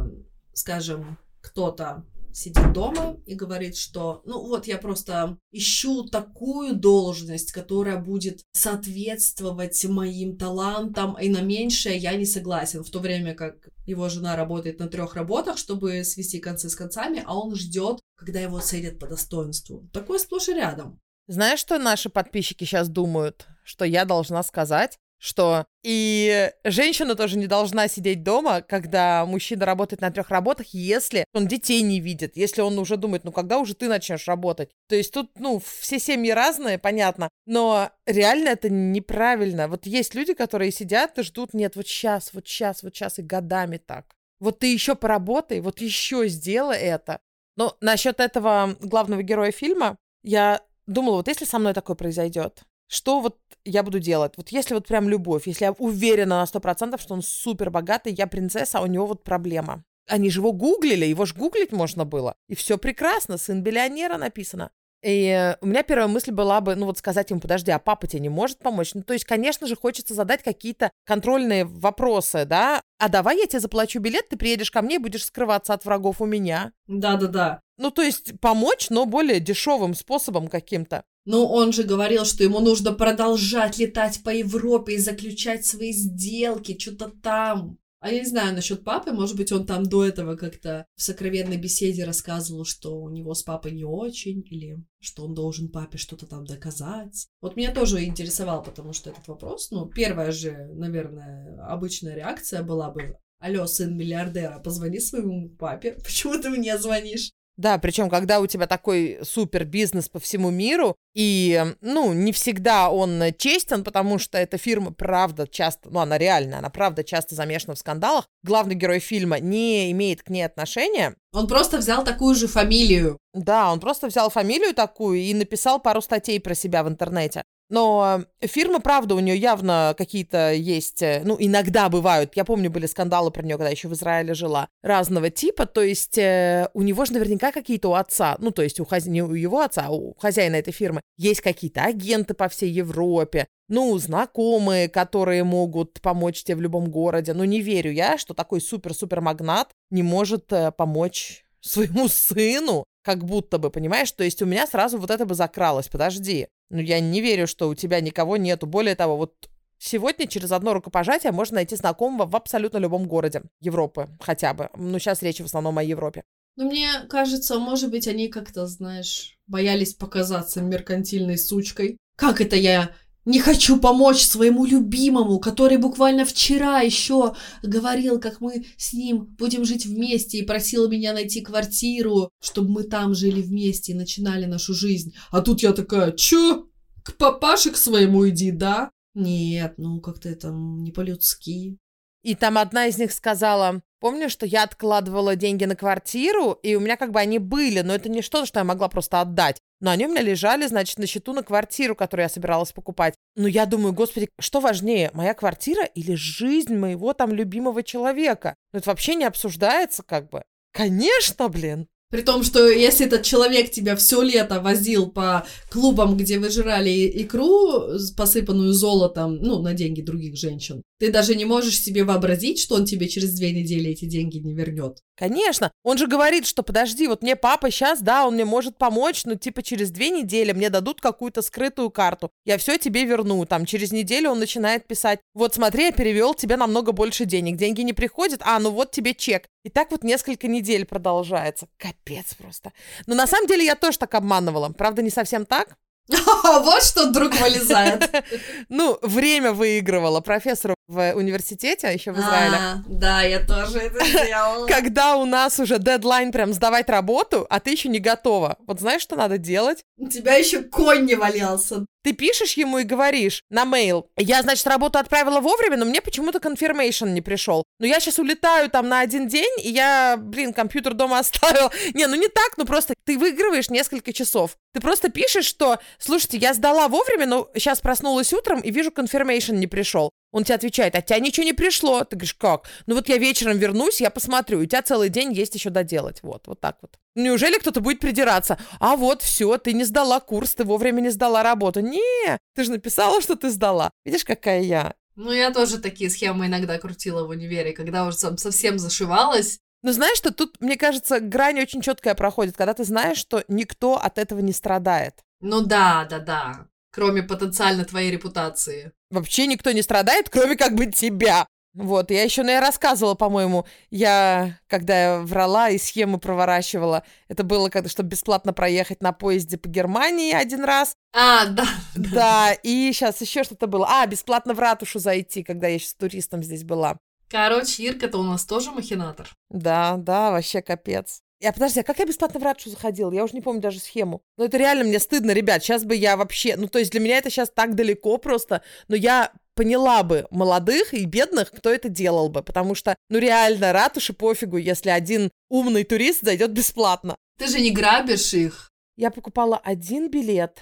[0.54, 2.04] скажем, кто-то
[2.38, 9.84] сидит дома и говорит, что, ну вот, я просто ищу такую должность, которая будет соответствовать
[9.86, 14.80] моим талантам, и на меньшее я не согласен, в то время как его жена работает
[14.80, 19.08] на трех работах, чтобы свести концы с концами, а он ждет, когда его ценят по
[19.08, 19.90] достоинству.
[19.92, 21.00] Такое сплошь и рядом.
[21.26, 23.48] Знаешь, что наши подписчики сейчас думают?
[23.64, 25.00] Что я должна сказать?
[25.20, 31.26] Что и женщина тоже не должна сидеть дома, когда мужчина работает на трех работах, если
[31.34, 34.70] он детей не видит, если он уже думает, ну когда уже ты начнешь работать.
[34.88, 39.68] То есть тут, ну, все семьи разные, понятно, но реально это неправильно.
[39.68, 43.24] Вот есть люди, которые сидят и ждут, нет, вот сейчас, вот сейчас, вот сейчас и
[43.24, 44.06] годами так.
[44.40, 47.20] Вот ты еще поработай, вот еще сделай это.
[47.56, 53.20] Но насчет этого главного героя фильма, я думала, вот если со мной такое произойдет, что
[53.20, 54.34] вот я буду делать?
[54.38, 58.14] Вот если вот прям любовь, если я уверена на сто процентов, что он супер богатый,
[58.14, 59.84] я принцесса, а у него вот проблема.
[60.08, 62.36] Они же его гуглили, его же гуглить можно было.
[62.48, 64.72] И все прекрасно, сын миллионера написано.
[65.04, 68.22] И у меня первая мысль была бы, ну вот сказать ему, подожди, а папа тебе
[68.22, 68.94] не может помочь?
[68.94, 72.82] Ну то есть, конечно же, хочется задать какие-то контрольные вопросы, да?
[72.98, 76.20] А давай я тебе заплачу билет, ты приедешь ко мне и будешь скрываться от врагов
[76.20, 76.72] у меня.
[76.88, 77.62] Да-да-да.
[77.78, 81.04] Ну то есть помочь, но более дешевым способом каким-то.
[81.28, 86.80] Но он же говорил, что ему нужно продолжать летать по Европе и заключать свои сделки,
[86.80, 87.78] что-то там.
[88.00, 91.58] А я не знаю насчет папы, может быть, он там до этого как-то в сокровенной
[91.58, 96.28] беседе рассказывал, что у него с папой не очень, или что он должен папе что-то
[96.28, 97.28] там доказать.
[97.42, 102.90] Вот меня тоже интересовал, потому что этот вопрос, ну, первая же, наверное, обычная реакция была
[102.90, 107.32] бы, Алло, сын миллиардера, позвони своему папе, почему ты мне звонишь?
[107.58, 112.92] Да, причем, когда у тебя такой супер бизнес по всему миру, и, ну, не всегда
[112.92, 117.74] он честен, потому что эта фирма, правда, часто, ну, она реальная, она, правда, часто замешана
[117.74, 118.28] в скандалах.
[118.44, 121.16] Главный герой фильма не имеет к ней отношения.
[121.34, 123.18] Он просто взял такую же фамилию.
[123.34, 127.44] Да, он просто взял фамилию такую и написал пару статей про себя в интернете.
[127.70, 132.86] Но фирма, правда, у нее явно какие-то есть, э, ну, иногда бывают, я помню, были
[132.86, 137.04] скандалы про нее, когда еще в Израиле жила, разного типа, то есть э, у него
[137.06, 139.12] же наверняка какие-то у отца, ну, то есть у хозя...
[139.12, 143.48] не у его отца, а у хозяина этой фирмы есть какие-то агенты по всей Европе,
[143.68, 147.34] ну, знакомые, которые могут помочь тебе в любом городе.
[147.34, 153.24] Но не верю я, что такой супер-супер магнат не может э, помочь своему сыну, как
[153.24, 154.12] будто бы, понимаешь?
[154.12, 155.88] То есть у меня сразу вот это бы закралось.
[155.88, 158.68] Подожди, ну я не верю, что у тебя никого нету.
[158.68, 164.10] Более того, вот сегодня через одно рукопожатие можно найти знакомого в абсолютно любом городе Европы
[164.20, 164.70] хотя бы.
[164.76, 166.24] Ну сейчас речь в основном о Европе.
[166.58, 171.98] Ну, мне кажется, может быть, они как-то, знаешь, боялись показаться меркантильной сучкой.
[172.16, 172.96] Как это я
[173.28, 179.66] не хочу помочь своему любимому, который буквально вчера еще говорил, как мы с ним будем
[179.66, 184.74] жить вместе и просил меня найти квартиру, чтобы мы там жили вместе и начинали нашу
[184.74, 185.14] жизнь.
[185.30, 186.68] А тут я такая, чё?
[187.04, 188.92] К папаше к своему иди, да?
[189.14, 191.78] Нет, ну как-то это не по-людски.
[192.24, 196.80] И там одна из них сказала, помню, что я откладывала деньги на квартиру, и у
[196.80, 199.62] меня как бы они были, но это не что-то, что я могла просто отдать.
[199.80, 203.14] Но они у меня лежали, значит, на счету на квартиру, которую я собиралась покупать.
[203.36, 208.56] Но я думаю, господи, что важнее, моя квартира или жизнь моего там любимого человека?
[208.74, 210.44] Ну, это вообще не обсуждается как бы.
[210.72, 211.88] Конечно, блин.
[212.10, 217.12] При том, что если этот человек тебя все лето возил по клубам, где вы жрали
[217.22, 222.76] икру, посыпанную золотом, ну, на деньги других женщин, ты даже не можешь себе вообразить, что
[222.76, 225.04] он тебе через две недели эти деньги не вернет.
[225.16, 225.72] Конечно.
[225.84, 229.36] Он же говорит, что подожди, вот мне папа сейчас, да, он мне может помочь, но
[229.36, 232.32] типа через две недели мне дадут какую-то скрытую карту.
[232.46, 233.46] Я все тебе верну.
[233.46, 237.58] Там через неделю он начинает писать, вот смотри, я перевел тебе намного больше денег.
[237.58, 239.48] Деньги не приходят, а ну вот тебе чек.
[239.64, 241.68] И так вот несколько недель продолжается.
[241.78, 242.72] Капец просто.
[243.06, 244.70] Но на самом деле я тоже так обманывала.
[244.70, 245.78] Правда, не совсем так.
[246.44, 248.10] Вот что друг вылезает.
[248.70, 252.58] Ну, время выигрывала профессору в университете, еще в Израиле.
[252.58, 254.68] А, да, я тоже это сделала.
[254.68, 258.58] Когда у нас уже дедлайн прям сдавать работу, а ты еще не готова.
[258.68, 259.84] Вот знаешь, что надо делать?
[259.98, 261.86] У тебя еще конь не валялся.
[262.08, 266.40] Ты пишешь ему и говоришь на мейл, я, значит, работу отправила вовремя, но мне почему-то
[266.40, 267.66] confirmation не пришел.
[267.80, 271.70] Но я сейчас улетаю там на один день, и я, блин, компьютер дома оставил.
[271.94, 274.56] Не, ну не так, ну просто ты выигрываешь несколько часов.
[274.74, 279.56] Ты просто пишешь, что, слушайте, я сдала вовремя, но сейчас проснулась утром и вижу, confirmation
[279.56, 280.12] не пришел.
[280.32, 282.04] Он тебе отвечает, а тебя ничего не пришло.
[282.04, 282.70] Ты говоришь, как?
[282.86, 286.22] Ну вот я вечером вернусь, я посмотрю, у тебя целый день есть еще доделать.
[286.22, 286.98] Вот, вот так вот.
[287.16, 288.60] Неужели кто-то будет придираться?
[288.80, 291.80] А вот, все, ты не сдала курс, ты вовремя не сдала работу.
[291.80, 293.92] Не, ты же написала, что ты сдала.
[294.06, 294.94] Видишь, какая я?
[295.16, 299.60] Ну, я тоже такие схемы иногда крутила в универе, когда уже совсем зашивалась.
[299.82, 303.96] Но знаешь, что тут, мне кажется, грань очень четкая проходит, когда ты знаешь, что никто
[303.96, 305.24] от этого не страдает.
[305.40, 306.68] Ну да, да, да.
[306.98, 308.92] Кроме потенциально твоей репутации.
[309.12, 311.46] Вообще никто не страдает, кроме как бы тебя.
[311.76, 317.70] Вот, я еще, наверное, рассказывала, по-моему, я, когда я врала и схемы проворачивала, это было,
[317.70, 320.96] когда, чтобы бесплатно проехать на поезде по Германии один раз.
[321.14, 321.68] А, да.
[321.94, 323.88] Да, и сейчас еще что-то было.
[323.88, 326.98] А, бесплатно в ратушу зайти, когда я сейчас туристом здесь была.
[327.30, 329.30] Короче, Ирка-то у нас тоже махинатор.
[329.52, 331.22] Да, да, вообще капец.
[331.40, 333.12] Я, подожди, а как я бесплатно в ратушу заходила?
[333.12, 334.22] Я уже не помню даже схему.
[334.38, 335.64] Но это реально мне стыдно, ребят.
[335.64, 336.56] Сейчас бы я вообще...
[336.56, 338.64] Ну, то есть для меня это сейчас так далеко просто.
[338.88, 342.42] Но я поняла бы молодых и бедных, кто это делал бы.
[342.42, 347.16] Потому что, ну, реально, ратуши пофигу, если один умный турист зайдет бесплатно.
[347.38, 348.72] Ты же не грабишь их.
[348.96, 350.58] Я покупала один билет.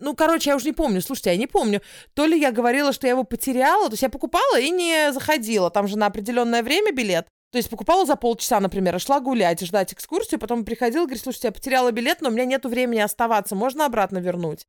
[0.00, 1.00] Ну, короче, я уже не помню.
[1.00, 1.82] Слушайте, я не помню.
[2.14, 5.70] То ли я говорила, что я его потеряла, то есть я покупала и не заходила.
[5.70, 7.28] Там же на определенное время билет.
[7.52, 11.48] То есть покупала за полчаса, например, и шла гулять, ждать экскурсию, потом приходила, говорит, слушайте,
[11.48, 14.66] я потеряла билет, но у меня нету времени оставаться, можно обратно вернуть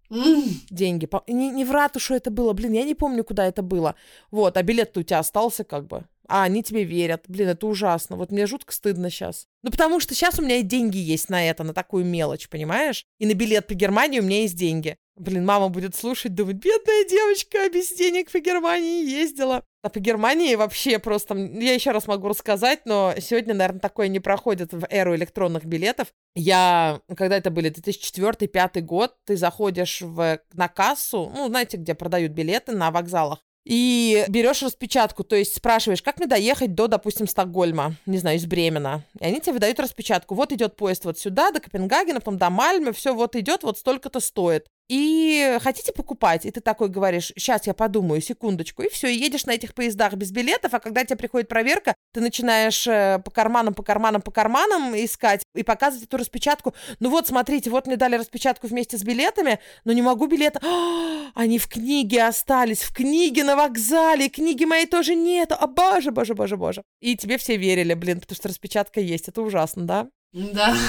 [0.70, 1.10] деньги?
[1.28, 3.96] Не, не в ратушу это было, блин, я не помню, куда это было.
[4.32, 6.06] Вот, а билет-то у тебя остался как бы.
[6.28, 7.24] А они тебе верят.
[7.28, 8.18] Блин, это ужасно.
[8.18, 9.48] Вот мне жутко стыдно сейчас.
[9.64, 13.06] Ну, потому что сейчас у меня и деньги есть на это, на такую мелочь, понимаешь?
[13.18, 14.98] И на билет по Германии у меня есть деньги.
[15.16, 19.64] Блин, мама будет слушать, думать, бедная девочка, без денег по Германии ездила.
[19.88, 21.34] А по Германии вообще просто...
[21.34, 26.10] Я еще раз могу рассказать, но сегодня, наверное, такое не проходит в эру электронных билетов.
[26.36, 32.34] Я, когда это были 2004-2005 год, ты заходишь в, на кассу, ну, знаете, где продают
[32.34, 37.96] билеты на вокзалах, и берешь распечатку, то есть спрашиваешь, как мне доехать до, допустим, Стокгольма,
[38.06, 39.06] не знаю, из Бремена.
[39.22, 40.36] И они тебе выдают распечатку.
[40.36, 44.20] Вот идет поезд вот сюда, до Копенгагена, потом до Мальмы, все вот идет, вот столько-то
[44.20, 44.68] стоит.
[44.90, 46.46] И хотите покупать?
[46.46, 48.84] И ты такой говоришь, сейчас я подумаю, секундочку.
[48.84, 52.22] И все, и едешь на этих поездах без билетов, а когда тебе приходит проверка, ты
[52.22, 56.74] начинаешь э, по карманам, по карманам, по карманам искать и показывать эту распечатку.
[57.00, 60.60] Ну вот, смотрите, вот мне дали распечатку вместе с билетами, но не могу билета.
[60.64, 65.52] А, они в книге остались, в книге на вокзале, книги моей тоже нет.
[65.52, 66.84] А боже, боже, боже, боже.
[67.02, 69.28] И тебе все верили, блин, потому что распечатка есть.
[69.28, 70.08] Это ужасно, да?
[70.32, 70.76] Да.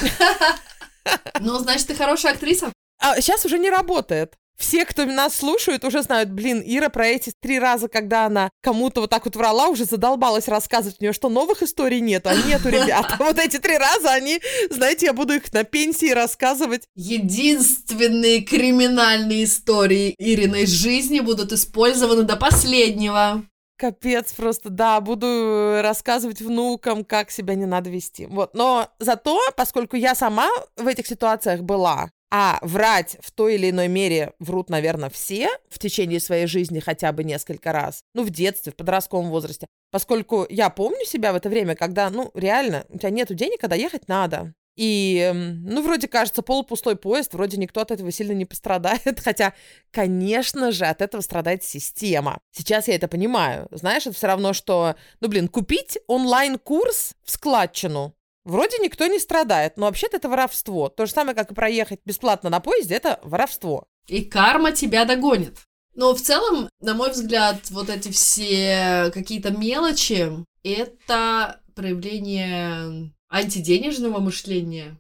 [1.40, 2.70] Ну, значит, ты хорошая актриса.
[3.00, 4.36] А сейчас уже не работает.
[4.58, 9.02] Все, кто нас слушают, уже знают, блин, Ира про эти три раза, когда она кому-то
[9.02, 12.68] вот так вот врала, уже задолбалась рассказывать у нее, что новых историй нету, а нету,
[12.68, 13.14] ребята.
[13.20, 14.40] Вот эти три раза, они,
[14.70, 16.88] знаете, я буду их на пенсии рассказывать.
[16.96, 23.44] Единственные криминальные истории Ириной жизни будут использованы до последнего.
[23.78, 28.26] Капец просто, да, буду рассказывать внукам, как себя не надо вести.
[28.26, 33.70] Вот, но зато, поскольку я сама в этих ситуациях была, а врать в той или
[33.70, 38.02] иной мере врут, наверное, все в течение своей жизни хотя бы несколько раз.
[38.14, 39.66] Ну, в детстве, в подростковом возрасте.
[39.90, 43.76] Поскольку я помню себя в это время, когда, ну, реально, у тебя нету денег, когда
[43.76, 44.52] ехать надо.
[44.78, 49.18] И, эм, ну, вроде кажется, полупустой поезд, вроде никто от этого сильно не пострадает.
[49.24, 49.54] Хотя,
[49.90, 52.38] конечно же, от этого страдает система.
[52.52, 53.66] Сейчас я это понимаю.
[53.72, 58.14] Знаешь, это все равно, что, ну, блин, купить онлайн-курс в складчину
[58.48, 60.88] Вроде никто не страдает, но вообще-то это воровство.
[60.88, 63.84] То же самое, как и проехать бесплатно на поезде, это воровство.
[64.06, 65.58] И карма тебя догонит.
[65.94, 70.32] Но в целом, на мой взгляд, вот эти все какие-то мелочи—
[70.62, 74.96] это проявление антиденежного мышления,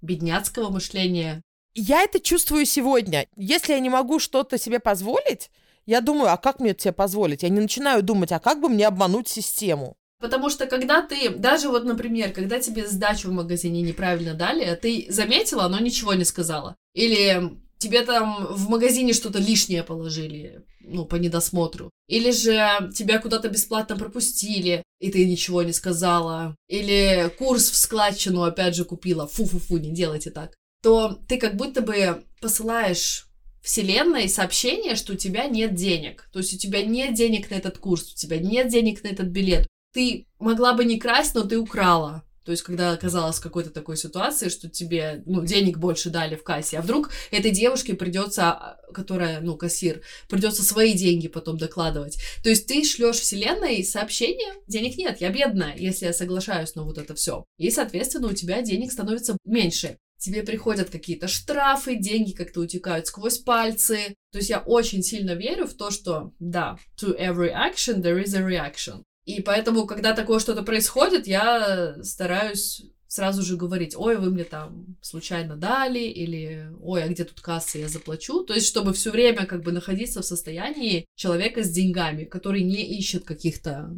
[0.00, 1.42] бедняцкого мышления.
[1.74, 3.26] Я это чувствую сегодня.
[3.34, 5.50] Если я не могу что-то себе позволить,
[5.84, 7.42] я думаю, а как мне это себе позволить?
[7.42, 9.96] Я не начинаю думать, а как бы мне обмануть систему?
[10.24, 15.04] Потому что когда ты, даже вот, например, когда тебе сдачу в магазине неправильно дали, ты
[15.10, 16.76] заметила, но ничего не сказала.
[16.94, 21.90] Или тебе там в магазине что-то лишнее положили, ну, по недосмотру.
[22.08, 26.56] Или же тебя куда-то бесплатно пропустили, и ты ничего не сказала.
[26.68, 29.26] Или курс в складчину опять же купила.
[29.26, 30.54] Фу-фу-фу, не делайте так.
[30.82, 33.26] То ты как будто бы посылаешь
[33.60, 36.30] вселенной сообщение, что у тебя нет денег.
[36.32, 39.26] То есть у тебя нет денег на этот курс, у тебя нет денег на этот
[39.26, 42.24] билет, ты могла бы не красть, но ты украла.
[42.44, 46.42] То есть, когда оказалась в какой-то такой ситуации, что тебе, ну, денег больше дали в
[46.42, 52.18] кассе, а вдруг этой девушке придется, которая, ну, кассир, придется свои деньги потом докладывать.
[52.42, 56.98] То есть ты шлешь вселенной сообщение, денег нет, я бедная, если я соглашаюсь на вот
[56.98, 57.46] это все.
[57.56, 63.36] И, соответственно, у тебя денег становится меньше тебе приходят какие-то штрафы, деньги как-то утекают сквозь
[63.36, 64.14] пальцы.
[64.32, 68.34] То есть я очень сильно верю в то, что да, to every action there is
[68.34, 69.02] a reaction.
[69.24, 72.82] И поэтому, когда такое что-то происходит, я стараюсь
[73.14, 77.78] сразу же говорить, ой, вы мне там случайно дали, или ой, а где тут касса,
[77.78, 78.42] я заплачу.
[78.44, 82.82] То есть, чтобы все время как бы находиться в состоянии человека с деньгами, который не
[82.98, 83.94] ищет каких-то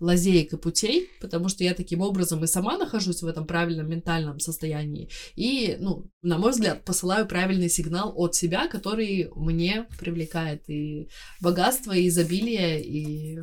[0.00, 4.38] лазеек и путей, потому что я таким образом и сама нахожусь в этом правильном ментальном
[4.38, 5.08] состоянии.
[5.34, 11.08] И, ну, на мой взгляд, посылаю правильный сигнал от себя, который мне привлекает и
[11.40, 13.38] богатство, и изобилие, и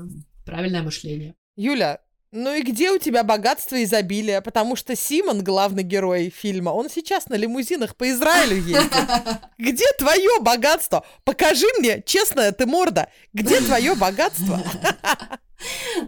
[0.45, 1.35] правильное мышление.
[1.55, 1.99] Юля,
[2.31, 4.41] ну и где у тебя богатство и изобилие?
[4.41, 8.91] Потому что Симон, главный герой фильма, он сейчас на лимузинах по Израилю ездит.
[9.57, 11.05] Где твое богатство?
[11.23, 14.61] Покажи мне, честная ты морда, где твое богатство?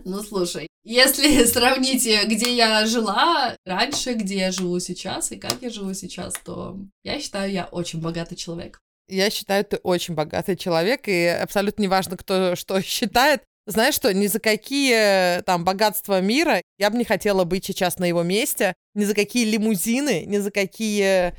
[0.03, 5.69] Ну, слушай, если сравните, где я жила раньше, где я живу сейчас и как я
[5.69, 8.79] живу сейчас, то я считаю, я очень богатый человек.
[9.07, 13.41] Я считаю, ты очень богатый человек, и абсолютно неважно, кто что считает.
[13.67, 18.05] Знаешь что, ни за какие там богатства мира я бы не хотела быть сейчас на
[18.05, 21.33] его месте, ни за какие лимузины, ни за какие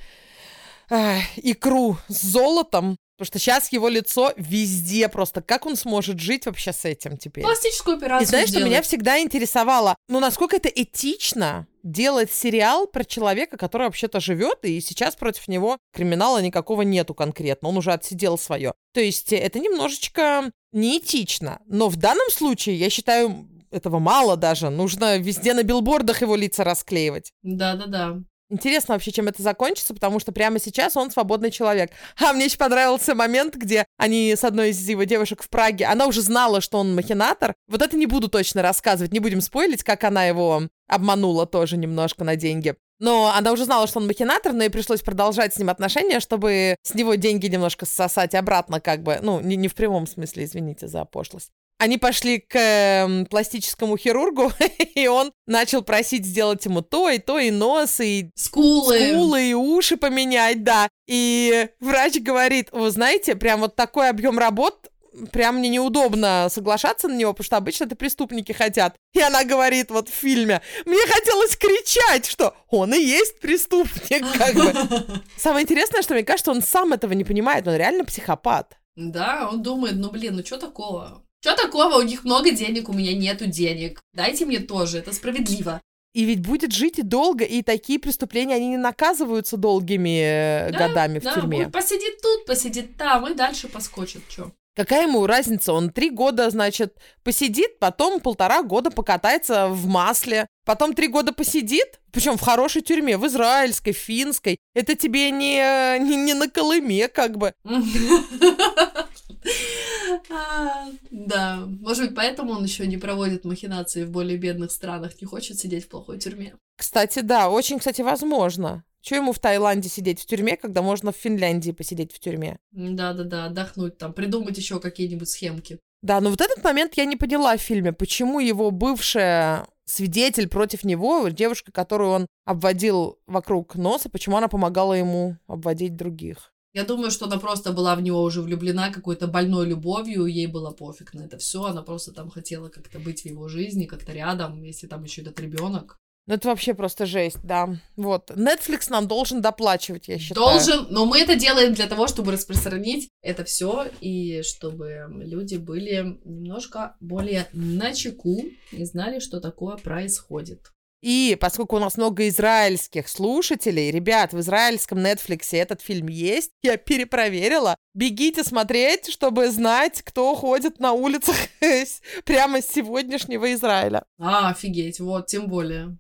[0.91, 5.43] э, икру с золотом Потому что сейчас его лицо везде просто.
[5.43, 7.43] Как он сможет жить вообще с этим теперь?
[7.43, 8.63] Пластическую операцию И знаешь, сделать.
[8.63, 9.97] что меня всегда интересовало?
[10.09, 15.79] Ну, насколько это этично делать сериал про человека, который вообще-то живет, и сейчас против него
[15.93, 17.71] криминала никакого нету конкретно.
[17.71, 18.73] Он уже отсидел свое.
[18.95, 21.61] То есть это немножечко неэтично.
[21.67, 24.71] Но в данном случае, я считаю, этого мало даже.
[24.71, 27.33] Нужно везде на билбордах его лица расклеивать.
[27.43, 28.19] Да-да-да.
[28.51, 31.91] Интересно вообще, чем это закончится, потому что прямо сейчас он свободный человек.
[32.19, 36.07] А мне еще понравился момент, где они с одной из его девушек в Праге, она
[36.07, 37.55] уже знала, что он махинатор.
[37.69, 42.25] Вот это не буду точно рассказывать, не будем спойлить, как она его обманула тоже немножко
[42.25, 42.75] на деньги.
[43.01, 46.77] Но она уже знала, что он махинатор, но ей пришлось продолжать с ним отношения, чтобы
[46.83, 49.19] с него деньги немножко сосать обратно, как бы.
[49.23, 54.53] Ну, не, не в прямом смысле, извините за пошлость они пошли к э, пластическому хирургу,
[54.95, 59.55] и он начал просить сделать ему то, и то, и нос, и скулы, скулы и
[59.55, 60.89] уши поменять, да.
[61.07, 64.91] И врач говорит, вы знаете, прям вот такой объем работ,
[65.33, 68.97] прям мне неудобно соглашаться на него, потому что обычно это преступники хотят.
[69.13, 74.55] И она говорит вот в фильме, мне хотелось кричать, что он и есть преступник, как
[74.55, 75.23] бы.
[75.37, 78.77] Самое интересное, что мне кажется, он сам этого не понимает, он реально психопат.
[78.97, 81.23] Да, он думает, ну блин, ну что такого?
[81.41, 81.97] Что такого?
[81.97, 84.03] У них много денег, у меня нету денег.
[84.13, 85.81] Дайте мне тоже, это справедливо.
[86.15, 90.89] И ведь будет жить и долго, и такие преступления, они не наказываются долгими э, да,
[90.89, 91.67] годами да, в тюрьме.
[91.67, 94.51] Он посидит тут, посидит там, и дальше поскочит, что.
[94.75, 95.73] Какая ему разница?
[95.73, 102.01] Он три года, значит, посидит, потом полтора года покатается в масле, потом три года посидит,
[102.13, 104.59] причем в хорошей тюрьме, в израильской, финской.
[104.75, 107.53] Это тебе не, не, не на Колыме, как бы.
[111.11, 115.59] Да, может быть, поэтому он еще не проводит махинации в более бедных странах, не хочет
[115.59, 116.55] сидеть в плохой тюрьме.
[116.77, 118.85] Кстати, да, очень, кстати, возможно.
[119.01, 122.59] Чего ему в Таиланде сидеть в тюрьме, когда можно в Финляндии посидеть в тюрьме?
[122.73, 125.79] Да-да-да, отдохнуть там, придумать еще какие-нибудь схемки.
[126.03, 130.85] Да, но вот этот момент я не поняла в фильме, почему его бывшая свидетель против
[130.85, 136.53] него, девушка, которую он обводил вокруг носа, почему она помогала ему обводить других.
[136.75, 140.71] Я думаю, что она просто была в него уже влюблена какой-то больной любовью, ей было
[140.71, 144.63] пофиг на это все, она просто там хотела как-то быть в его жизни, как-то рядом,
[144.63, 145.99] если там еще этот ребенок.
[146.29, 147.81] Ну, это вообще просто жесть, да.
[147.97, 148.31] Вот.
[148.31, 150.47] Netflix нам должен доплачивать, я считаю.
[150.47, 156.21] Должен, но мы это делаем для того, чтобы распространить это все и чтобы люди были
[156.27, 160.71] немножко более начеку и знали, что такое происходит.
[161.01, 166.77] И поскольку у нас много израильских слушателей, ребят, в израильском Netflix этот фильм есть, я
[166.77, 167.77] перепроверила.
[167.95, 171.37] Бегите смотреть, чтобы знать, кто ходит на улицах
[172.25, 174.05] прямо с сегодняшнего Израиля.
[174.19, 175.99] А, офигеть, вот, тем более.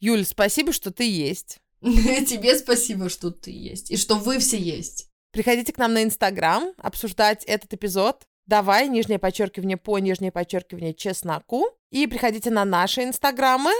[0.00, 1.58] Юль, спасибо, что ты есть.
[1.80, 3.90] Тебе спасибо, что ты есть.
[3.90, 5.08] И что вы все есть.
[5.30, 8.24] Приходите к нам на Инстаграм обсуждать этот эпизод.
[8.46, 11.68] Давай, нижнее подчеркивание по нижнее подчеркивание чесноку.
[11.90, 13.72] И приходите на наши инстаграмы.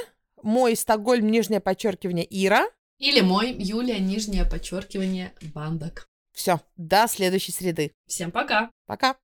[0.43, 2.67] Мой Стокгольм, нижнее подчеркивание Ира.
[2.99, 6.09] Или мой Юлия, нижнее подчеркивание Бандок.
[6.33, 7.93] Все, до следующей среды.
[8.07, 8.71] Всем пока.
[8.87, 9.15] Пока.